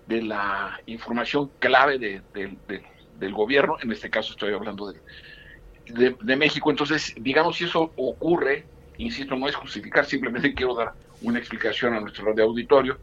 [0.08, 2.84] de la información clave de, de, de,
[3.20, 6.70] del gobierno, en este caso estoy hablando de, de, México.
[6.70, 8.66] Entonces, digamos, si eso ocurre,
[8.98, 12.98] insisto, no es justificar, simplemente quiero dar una explicación a nuestro auditorio.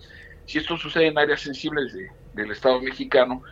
[0.46, 1.94] Si esto sucede en áreas sensibles
[2.34, 3.42] del Estado mexicano,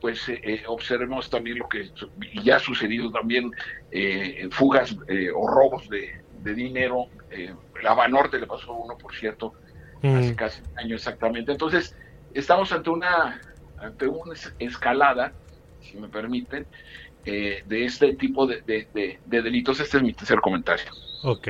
[0.00, 1.90] pues eh, eh, observemos también lo que
[2.42, 3.50] ya ha sucedido también,
[3.90, 7.06] eh, fugas eh, o robos de, de dinero.
[7.82, 9.54] la Banorte le pasó uno, por cierto,
[10.02, 10.16] mm.
[10.16, 11.52] hace casi un año exactamente.
[11.52, 11.94] Entonces,
[12.34, 13.40] estamos ante una,
[13.78, 15.32] ante una escalada,
[15.80, 16.66] si me permiten,
[17.24, 19.80] de este tipo de, de, de, de delitos.
[19.80, 20.86] Este es mi tercer comentario.
[21.24, 21.48] Ok.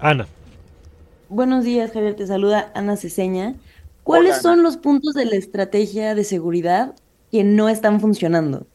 [0.00, 0.26] Ana.
[1.28, 2.16] Buenos días, Javier.
[2.16, 3.54] Te saluda Ana Ceseña.
[4.02, 6.96] ¿Cuáles Hola, son los puntos de la estrategia de seguridad
[7.30, 8.66] que no están funcionando?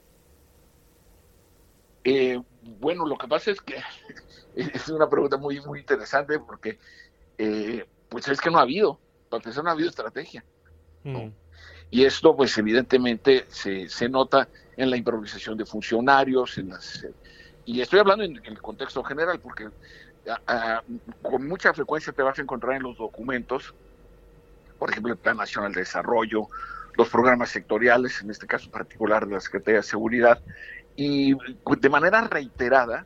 [2.04, 2.40] Eh,
[2.80, 3.76] bueno, lo que pasa es que
[4.56, 6.78] es una pregunta muy, muy interesante porque,
[7.38, 9.00] eh, pues es que no ha habido,
[9.30, 10.44] para empezar no ha habido estrategia.
[11.04, 11.26] ¿no?
[11.26, 11.34] Mm.
[11.92, 17.06] Y esto, pues evidentemente se, se, nota en la improvisación de funcionarios, en las,
[17.66, 19.70] y estoy hablando en, en el contexto general porque
[20.30, 20.84] a, a,
[21.22, 23.74] con mucha frecuencia te vas a encontrar en los documentos,
[24.80, 26.48] por ejemplo, el Plan Nacional de Desarrollo,
[26.98, 30.42] los programas sectoriales, en este caso particular de la Secretaría de Seguridad,
[30.96, 33.06] y de manera reiterada,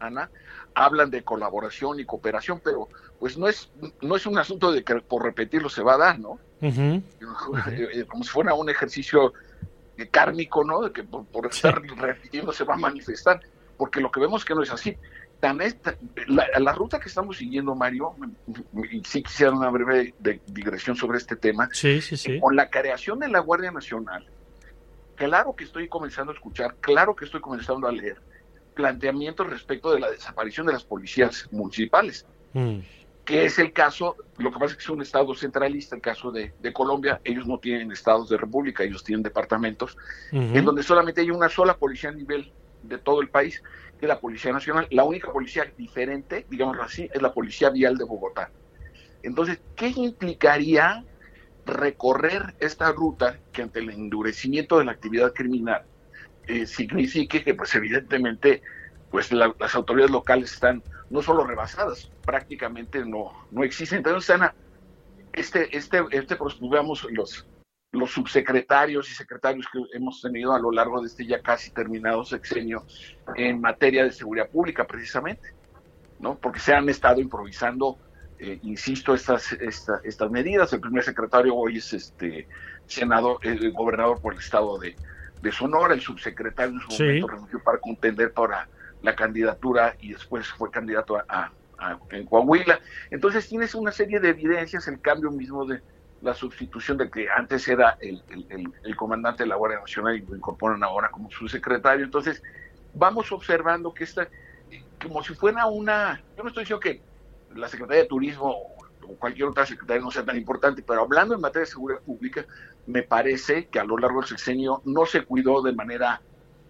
[0.00, 0.30] Ana,
[0.74, 3.70] hablan de colaboración y cooperación, pero pues no es
[4.00, 6.38] no es un asunto de que por repetirlo se va a dar, ¿no?
[6.60, 8.06] Uh -huh.
[8.08, 9.32] Como si fuera un ejercicio
[10.10, 10.82] kármico, ¿no?
[10.82, 11.88] De que por, por estar sí.
[11.96, 13.40] repitiendo se va a manifestar,
[13.76, 14.96] porque lo que vemos que no es así.
[15.40, 18.14] Tan esta, la, ruta que estamos siguiendo, Mario,
[18.90, 20.14] y sí quisiera una breve
[20.46, 22.38] digresión sobre este tema, sí, sí, sí.
[22.38, 24.26] con la creación de la Guardia Nacional,
[25.16, 28.20] claro que estoy comenzando a escuchar, claro que estoy comenzando a leer
[28.74, 32.78] planteamientos respecto de la desaparición de las policías municipales, mm.
[33.24, 36.30] que es el caso, lo que pasa es que es un estado centralista, el caso
[36.30, 39.96] de, Colombia, ellos no tienen estados de república, ellos tienen departamentos,
[40.32, 43.62] en donde solamente hay una sola policía a nivel de todo el país,
[44.00, 44.86] que la Policía Nacional.
[44.90, 48.50] La única policía diferente, digámoslo así, es la Policía Vial de Bogotá.
[49.22, 51.04] Entonces, ¿qué implicaría
[51.66, 55.84] recorrer esta ruta que ante el endurecimiento de la actividad criminal
[56.46, 58.62] eh, signifique que, pues evidentemente,
[59.10, 63.98] pues las autoridades locales están no solo rebasadas, prácticamente no, no existen.
[63.98, 64.54] Entonces, Ana,
[65.32, 67.46] este, este, este, pues, veamos los,
[67.92, 72.24] los subsecretarios y secretarios que hemos tenido a lo largo de este ya casi terminado
[72.24, 72.84] sexenio
[73.34, 75.52] en materia de seguridad pública, precisamente,
[76.20, 76.36] ¿no?
[76.36, 77.98] Porque se han estado improvisando,
[78.38, 80.72] eh, insisto, estas, estas medidas.
[80.72, 82.46] El primer secretario hoy es este
[82.86, 84.94] senador, el eh, gobernador por el estado de,
[85.50, 88.68] Sonora, el subsecretario en su momento renunció para contender para
[89.02, 91.50] la candidatura y después fue candidato a,
[92.10, 92.78] en Coahuila.
[93.10, 95.80] Entonces tienes una serie de evidencias, el cambio mismo de,
[96.22, 98.22] la sustitución de que antes era el,
[98.96, 102.04] comandante de la Guardia Nacional y lo incorporan ahora como subsecretario.
[102.04, 102.42] Entonces,
[102.94, 104.28] vamos observando que esta,
[105.02, 107.00] como si fuera una, yo no estoy diciendo que
[107.54, 108.48] la Secretaría de Turismo
[109.02, 112.46] o cualquier otra secretaría no sea tan importante, pero hablando en materia de seguridad pública,
[112.86, 116.20] me parece que a lo largo del sexenio no se cuidó de manera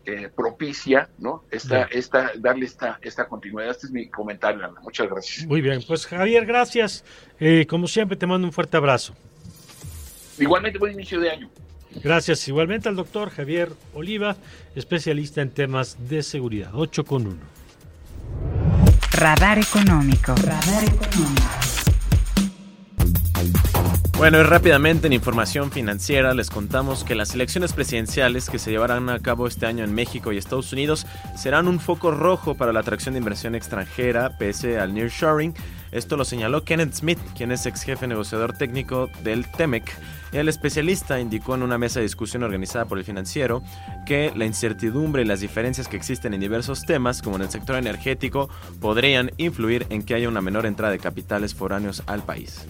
[0.06, 1.44] eh, propicia, ¿no?
[1.50, 3.70] Esta, esta, darle esta, esta continuidad.
[3.70, 4.80] Este es mi comentario, Ana.
[4.80, 5.46] Muchas gracias.
[5.46, 7.04] Muy bien, pues Javier, gracias.
[7.38, 9.14] Eh, como siempre, te mando un fuerte abrazo.
[10.40, 11.50] Igualmente, buen inicio de año.
[12.02, 12.46] Gracias.
[12.48, 14.36] Igualmente al doctor Javier Oliva,
[14.74, 16.70] especialista en temas de seguridad.
[16.72, 17.36] 8 con 1.
[19.12, 20.34] Radar económico.
[20.36, 21.70] Radar económico.
[24.16, 29.08] Bueno, y rápidamente en información financiera les contamos que las elecciones presidenciales que se llevarán
[29.08, 31.06] a cabo este año en México y Estados Unidos
[31.38, 35.54] serán un foco rojo para la atracción de inversión extranjera pese al nearshoring.
[35.92, 39.90] Esto lo señaló Kenneth Smith, quien es ex jefe negociador técnico del TEMEC.
[40.32, 43.62] El especialista indicó en una mesa de discusión organizada por el financiero
[44.06, 47.76] que la incertidumbre y las diferencias que existen en diversos temas, como en el sector
[47.76, 48.48] energético,
[48.80, 52.66] podrían influir en que haya una menor entrada de capitales foráneos al país.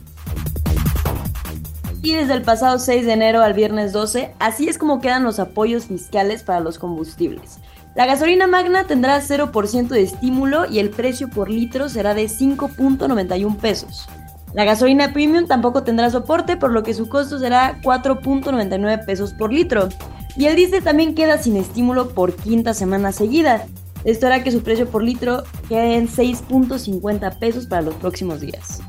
[2.02, 5.38] Y desde el pasado 6 de enero al viernes 12, así es como quedan los
[5.38, 7.58] apoyos fiscales para los combustibles.
[8.00, 13.58] La gasolina magna tendrá 0% de estímulo y el precio por litro será de 5.91
[13.58, 14.08] pesos.
[14.54, 19.52] La gasolina premium tampoco tendrá soporte, por lo que su costo será 4.99 pesos por
[19.52, 19.90] litro.
[20.34, 23.66] Y el diésel también queda sin estímulo por quinta semana seguida.
[24.04, 28.80] Esto hará que su precio por litro quede en 6.50 pesos para los próximos días.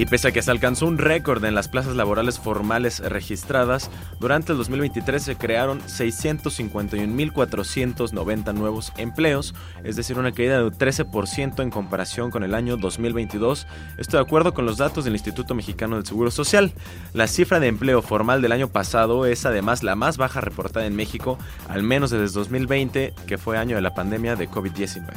[0.00, 4.52] Y pese a que se alcanzó un récord en las plazas laborales formales registradas, durante
[4.52, 12.30] el 2023 se crearon 651.490 nuevos empleos, es decir, una caída de 13% en comparación
[12.30, 13.66] con el año 2022.
[13.98, 16.72] Esto de acuerdo con los datos del Instituto Mexicano del Seguro Social.
[17.12, 20.96] La cifra de empleo formal del año pasado es además la más baja reportada en
[20.96, 21.36] México,
[21.68, 25.12] al menos desde 2020, que fue año de la pandemia de COVID-19.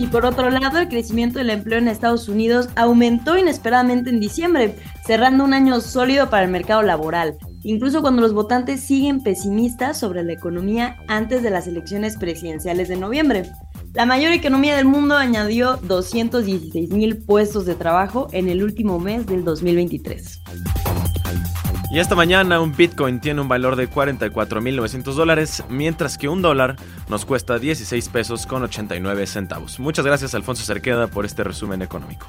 [0.00, 4.74] Y por otro lado, el crecimiento del empleo en Estados Unidos aumentó inesperadamente en diciembre,
[5.06, 10.24] cerrando un año sólido para el mercado laboral, incluso cuando los votantes siguen pesimistas sobre
[10.24, 13.52] la economía antes de las elecciones presidenciales de noviembre.
[13.92, 19.26] La mayor economía del mundo añadió 216 mil puestos de trabajo en el último mes
[19.26, 20.40] del 2023.
[21.90, 26.76] Y esta mañana un Bitcoin tiene un valor de 44.900 dólares, mientras que un dólar
[27.08, 29.80] nos cuesta 16 pesos con 89 centavos.
[29.80, 32.28] Muchas gracias Alfonso Cerqueda por este resumen económico.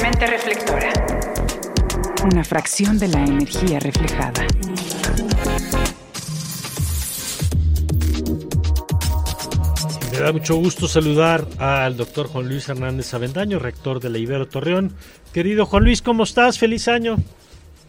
[0.00, 0.92] Mente reflectora.
[2.32, 4.46] Una fracción de la energía reflejada.
[10.12, 14.46] Me da mucho gusto saludar al doctor Juan Luis Hernández Avendaño, rector de la Ibero
[14.46, 14.92] Torreón.
[15.32, 16.58] Querido Juan Luis, ¿cómo estás?
[16.58, 17.16] Feliz año.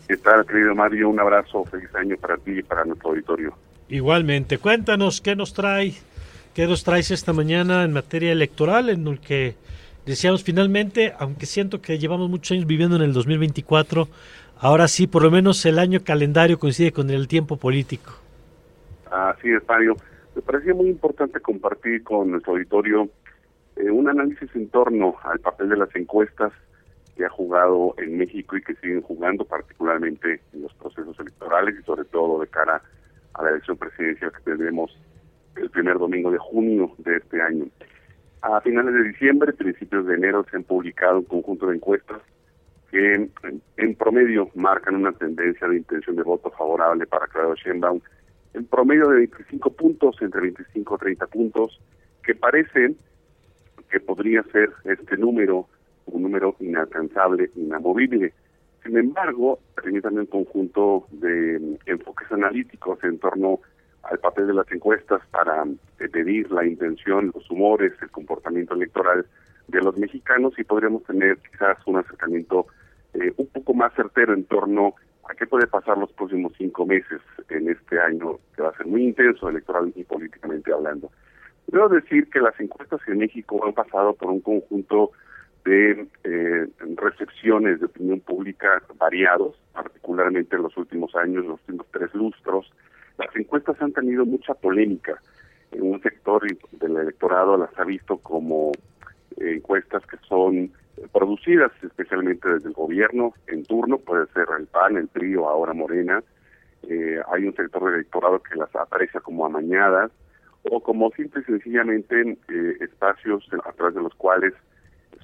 [0.07, 1.09] ¿Qué tal, querido Mario?
[1.09, 3.53] Un abrazo, feliz año para ti y para nuestro auditorio.
[3.89, 5.95] Igualmente, cuéntanos qué nos trae,
[6.53, 9.57] qué nos traes esta mañana en materia electoral, en el que
[10.05, 14.07] decíamos finalmente, aunque siento que llevamos muchos años viviendo en el 2024,
[14.59, 18.13] ahora sí, por lo menos el año calendario coincide con el tiempo político.
[19.11, 19.97] Así es, Mario.
[20.35, 23.09] Me parecía muy importante compartir con nuestro auditorio
[23.75, 26.51] eh, un análisis en torno al papel de las encuestas
[27.15, 31.83] que ha jugado en México y que siguen jugando, particularmente en los procesos electorales y
[31.83, 32.81] sobre todo de cara
[33.33, 34.97] a la elección presidencial que tendremos
[35.55, 37.65] el primer domingo de junio de este año.
[38.41, 42.21] A finales de diciembre, principios de enero, se han publicado un conjunto de encuestas
[42.91, 43.29] que
[43.77, 48.01] en, promedio marcan una tendencia de intención de voto favorable para Claudio Sheinbaum
[48.53, 51.81] en promedio de 25 puntos, entre 25 y 30 puntos,
[52.23, 52.95] que parece
[53.89, 55.67] que podría ser este número
[56.05, 58.33] un número inalcanzable, inamovible.
[58.83, 63.59] Sin embargo, también un conjunto de enfoques analíticos en torno
[64.03, 65.63] al papel de las encuestas para
[66.13, 69.25] medir la intención, los humores, el comportamiento electoral
[69.69, 72.67] de los mexicanos y podríamos tener quizás un acercamiento
[73.13, 74.93] eh, un poco más certero en torno a
[75.37, 79.03] qué puede pasar los próximos cinco meses en este año que va a ser muy
[79.03, 81.09] intenso electoral y políticamente hablando.
[81.67, 85.11] Debo decir que las encuestas en México han pasado por un conjunto
[85.65, 92.13] de eh, recepciones de opinión pública variados, particularmente en los últimos años, los últimos tres
[92.13, 92.71] lustros.
[93.17, 95.21] Las encuestas han tenido mucha polémica.
[95.71, 98.71] En un sector del electorado las ha visto como
[99.37, 100.71] encuestas que son
[101.11, 105.73] producidas especialmente desde el gobierno en turno, puede ser el PAN, el PRI o ahora
[105.73, 106.23] Morena.
[106.83, 110.11] Eh, hay un sector del electorado que las aprecia como amañadas
[110.69, 114.53] o como simple y sencillamente eh, espacios a través de los cuales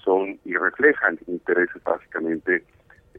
[0.04, 2.64] son y reflejan intereses básicamente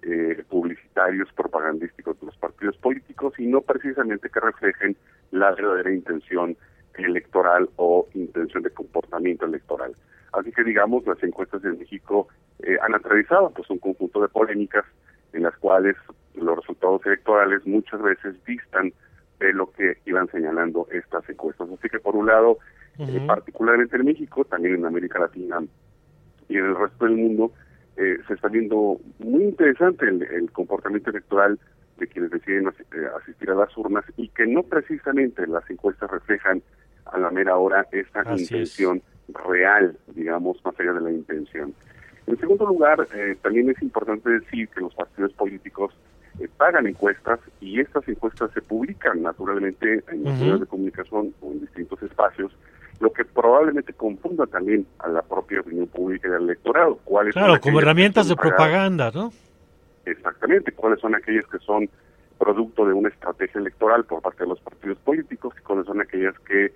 [0.02, 4.96] eh, publicitarios, propagandísticos de los partidos políticos y no precisamente que reflejen
[5.30, 6.56] la verdadera intención
[6.94, 9.94] electoral o intención de comportamiento electoral.
[10.32, 12.28] Así que digamos, las encuestas en México
[12.62, 14.84] eh, han atravesado pues un conjunto de polémicas
[15.32, 15.96] en las cuales
[16.34, 18.92] los resultados electorales muchas veces distan
[19.38, 21.68] de lo que iban señalando estas encuestas.
[21.70, 22.58] Así que por un lado,
[22.98, 25.62] eh, particularmente en México, también en América Latina
[26.48, 27.52] y en el resto del mundo,
[27.96, 31.58] eh, se está viendo muy interesante el, comportamiento electoral
[31.98, 36.62] de quienes deciden asistir a las urnas y que no precisamente las encuestas reflejan
[37.06, 39.02] a la mera hora esta intención
[39.34, 41.74] real, digamos, más allá de la intención.
[42.26, 45.92] En segundo lugar, eh, también es importante decir que los partidos políticos
[46.38, 51.52] eh, pagan encuestas y estas encuestas se publican naturalmente en los medios de comunicación o
[51.52, 52.52] en distintos espacios,
[53.00, 56.98] lo que probablemente confunda también a la propia opinión pública y al electorado.
[57.04, 59.32] ¿Cuáles claro, como herramientas de propaganda, ¿no?
[60.04, 61.88] Exactamente, cuáles son aquellas que son
[62.38, 66.38] producto de una estrategia electoral por parte de los partidos políticos y cuáles son aquellas
[66.40, 66.72] que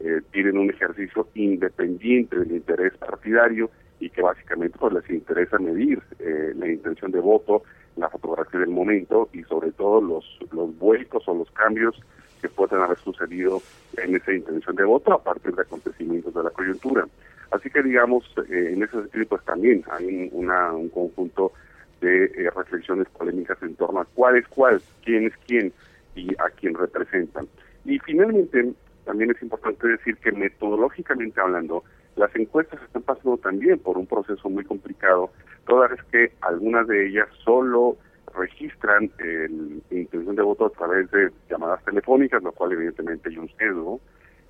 [0.00, 6.00] eh, tienen un ejercicio independiente del interés partidario y que básicamente pues les interesa medir
[6.20, 7.64] eh, la intención de voto,
[7.96, 12.00] la fotografía del momento y sobre todo los, los vuelcos o los cambios
[12.40, 13.60] que pueden haber sucedido
[13.96, 17.08] en esa intención de voto a partir de acontecimientos de la coyuntura.
[17.50, 21.52] Así que digamos, eh, en ese sentido pues también hay un conjunto
[22.00, 25.72] de reflexiones polémicas en torno a cuál es cuál, quién es quién
[26.14, 27.48] y a quién representan.
[27.84, 28.72] Y finalmente,
[29.08, 31.82] también es importante decir que metodológicamente hablando,
[32.16, 35.30] las encuestas están pasando también por un proceso muy complicado,
[35.66, 37.96] toda vez que algunas de ellas solo
[38.36, 43.48] registran el, intención de voto a través de llamadas telefónicas, lo cual evidentemente hay un
[43.56, 43.98] sesgo.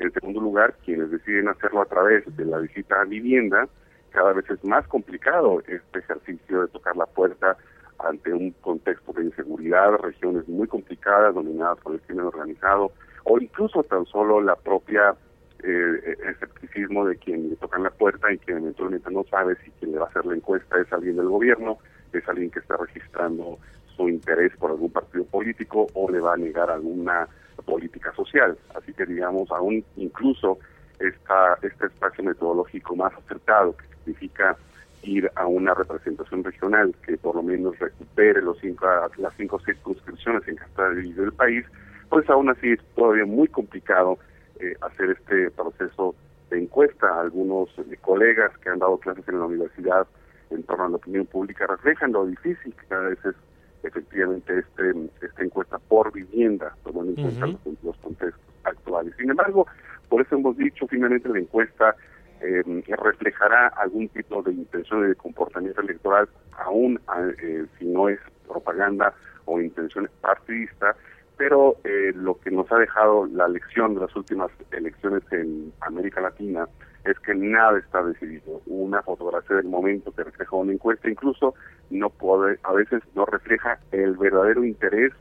[0.00, 3.68] En segundo lugar, quienes deciden hacerlo a través de la visita a vivienda,
[4.10, 7.56] cada vez es más complicado este ejercicio de tocar la puerta
[8.00, 12.90] ante un contexto de inseguridad, regiones muy complicadas, dominadas por el crimen organizado,
[13.24, 15.14] o incluso tan solo la propia
[15.62, 19.92] eh, escepticismo de quien le tocan la puerta y quien eventualmente no sabe si quien
[19.92, 21.78] le va a hacer la encuesta es alguien del gobierno,
[22.12, 23.58] es alguien que está registrando
[23.96, 27.28] su interés por algún partido político o le va a negar alguna
[27.64, 28.56] política social.
[28.74, 30.58] Así que digamos, aún incluso
[31.00, 34.56] esta, este espacio metodológico más acertado, que significa
[35.02, 40.46] ir a una representación regional que por lo menos recupere los cinco, las cinco circunscripciones
[40.48, 41.64] en que está dividido el país,
[42.08, 44.18] pues aún así es todavía muy complicado
[44.60, 46.14] eh, hacer este proceso
[46.50, 47.20] de encuesta.
[47.20, 50.06] Algunos eh, colegas que han dado clases en la universidad
[50.50, 53.34] en torno a la opinión pública reflejan lo difícil que cada vez es
[53.82, 59.14] efectivamente este esta encuesta por vivienda, tomando en cuenta los, contextos actuales.
[59.18, 59.66] Sin embargo,
[60.08, 61.94] por eso hemos dicho finalmente la encuesta
[62.40, 67.00] eh, reflejará algún tipo de intención de comportamiento electoral, aún
[67.42, 69.12] eh, si no es propaganda
[69.44, 70.96] o intención partidista,
[71.38, 76.20] pero eh, lo que nos ha dejado la lección de las últimas elecciones en América
[76.20, 76.68] Latina
[77.04, 78.60] es que nada está decidido.
[78.66, 81.54] Una fotografía del momento que refleja una encuesta incluso
[81.90, 85.12] no puede, a veces no refleja el verdadero interés,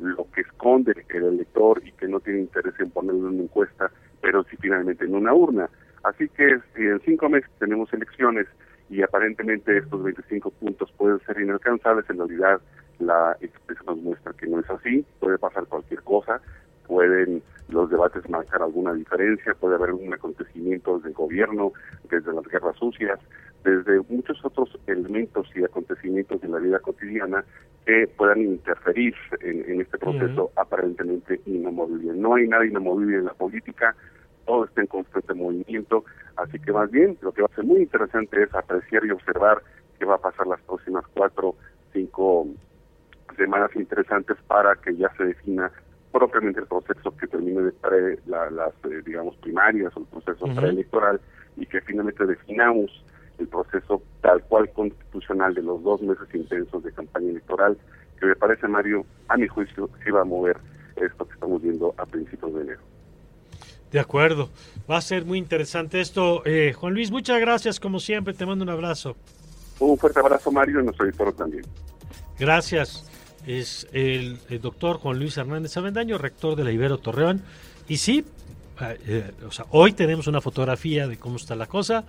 [0.00, 3.90] lo que esconde el elector y que no tiene interés en ponerlo en una encuesta,
[4.20, 5.70] pero sí finalmente en una urna.
[6.02, 8.46] Así que si en cinco meses tenemos elecciones
[8.88, 12.60] y aparentemente estos 25 puntos pueden ser inalcanzables, en realidad
[13.00, 16.40] la expresión nos muestra que no es así, puede pasar cualquier cosa,
[16.86, 21.72] pueden los debates marcar alguna diferencia, puede haber un acontecimiento desde el gobierno,
[22.10, 23.18] desde las guerras sucias,
[23.64, 27.44] desde muchos otros elementos y acontecimientos de la vida cotidiana
[27.86, 32.14] que puedan interferir en, este proceso aparentemente inamovible.
[32.14, 33.94] No hay nada inamovible en la política,
[34.46, 36.04] todo está en constante movimiento,
[36.36, 39.62] así que más bien lo que va a ser muy interesante es apreciar y observar
[39.98, 41.54] qué va a pasar las próximas cuatro,
[41.92, 42.48] cinco
[43.36, 45.70] semanas interesantes para que ya se defina
[46.12, 51.20] propiamente el proceso que termine de pre, las, eh, digamos, primarias o el proceso preelectoral
[51.56, 53.04] y que finalmente definamos
[53.38, 57.78] el proceso tal cual constitucional de los dos meses intensos de campaña electoral,
[58.18, 60.58] que me parece, Mario, a mi juicio, sí va a mover
[60.96, 62.80] esto que estamos viendo a principios de enero.
[63.90, 64.50] De acuerdo,
[64.88, 66.42] va a ser muy interesante esto.
[66.44, 69.16] Eh, Juan Luis, muchas gracias, como siempre, te mando un abrazo.
[69.80, 71.64] Un fuerte abrazo, Mario, y nuestro editor también.
[72.38, 73.10] Gracias.
[73.46, 77.42] Es el, doctor Juan Luis Hernández Avendaño, rector de la Ibero Torreón.
[77.88, 78.24] Y sí,
[78.80, 79.30] eh, eh,
[79.70, 82.04] hoy tenemos una fotografía de cómo está la cosa.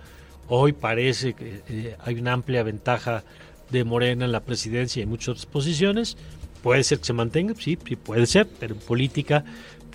[0.48, 3.24] Hoy parece que eh, hay una amplia ventaja
[3.70, 6.16] de Morena en la presidencia y en muchas otras posiciones.
[6.62, 9.44] Puede ser que se mantenga, sí, sí puede ser, pero en política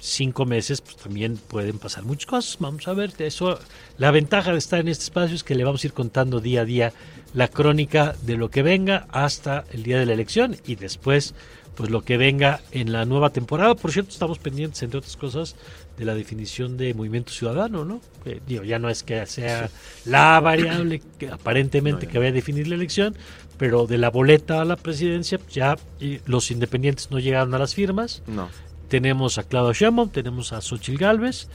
[0.02, 2.58] cinco meses pues también pueden pasar muchas cosas.
[2.60, 3.60] Vamos a ver, eso
[3.98, 6.62] la ventaja de estar en este espacio es que le vamos a ir contando día
[6.62, 6.94] a día
[7.34, 11.34] la crónica de lo que venga hasta el día de la elección y después
[11.78, 13.76] pues lo que venga en la nueva temporada.
[13.76, 15.56] Por cierto, estamos pendientes, entre otras cosas,
[15.96, 18.02] de la definición de movimiento ciudadano, ¿no?
[18.48, 19.70] digo, ya no es que sea
[20.04, 23.16] la variable que aparentemente que vaya a definir la elección,
[23.58, 25.78] pero de la boleta a la presidencia pues, ya
[26.26, 28.24] los independientes no llegaron a las firmas.
[28.26, 28.50] No.
[28.90, 31.48] Tenemos a Claudio Sheinbaum, tenemos a Xochitl Galvez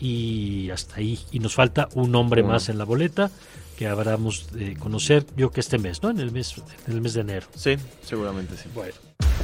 [0.00, 1.20] y hasta ahí.
[1.30, 3.30] Y nos falta un nombre más en la boleta
[3.78, 6.10] que habremos de conocer, yo que este mes, ¿no?
[6.10, 7.46] En el mes, en el mes de enero.
[7.54, 8.68] Sí, seguramente sí.
[8.74, 8.92] Bueno.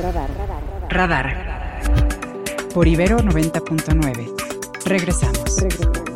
[0.00, 1.36] Radar, radar, radar.
[1.36, 2.68] Radar.
[2.74, 4.34] Por Ibero 90.9.
[4.86, 5.56] Regresamos.
[5.56, 6.13] Regresamos.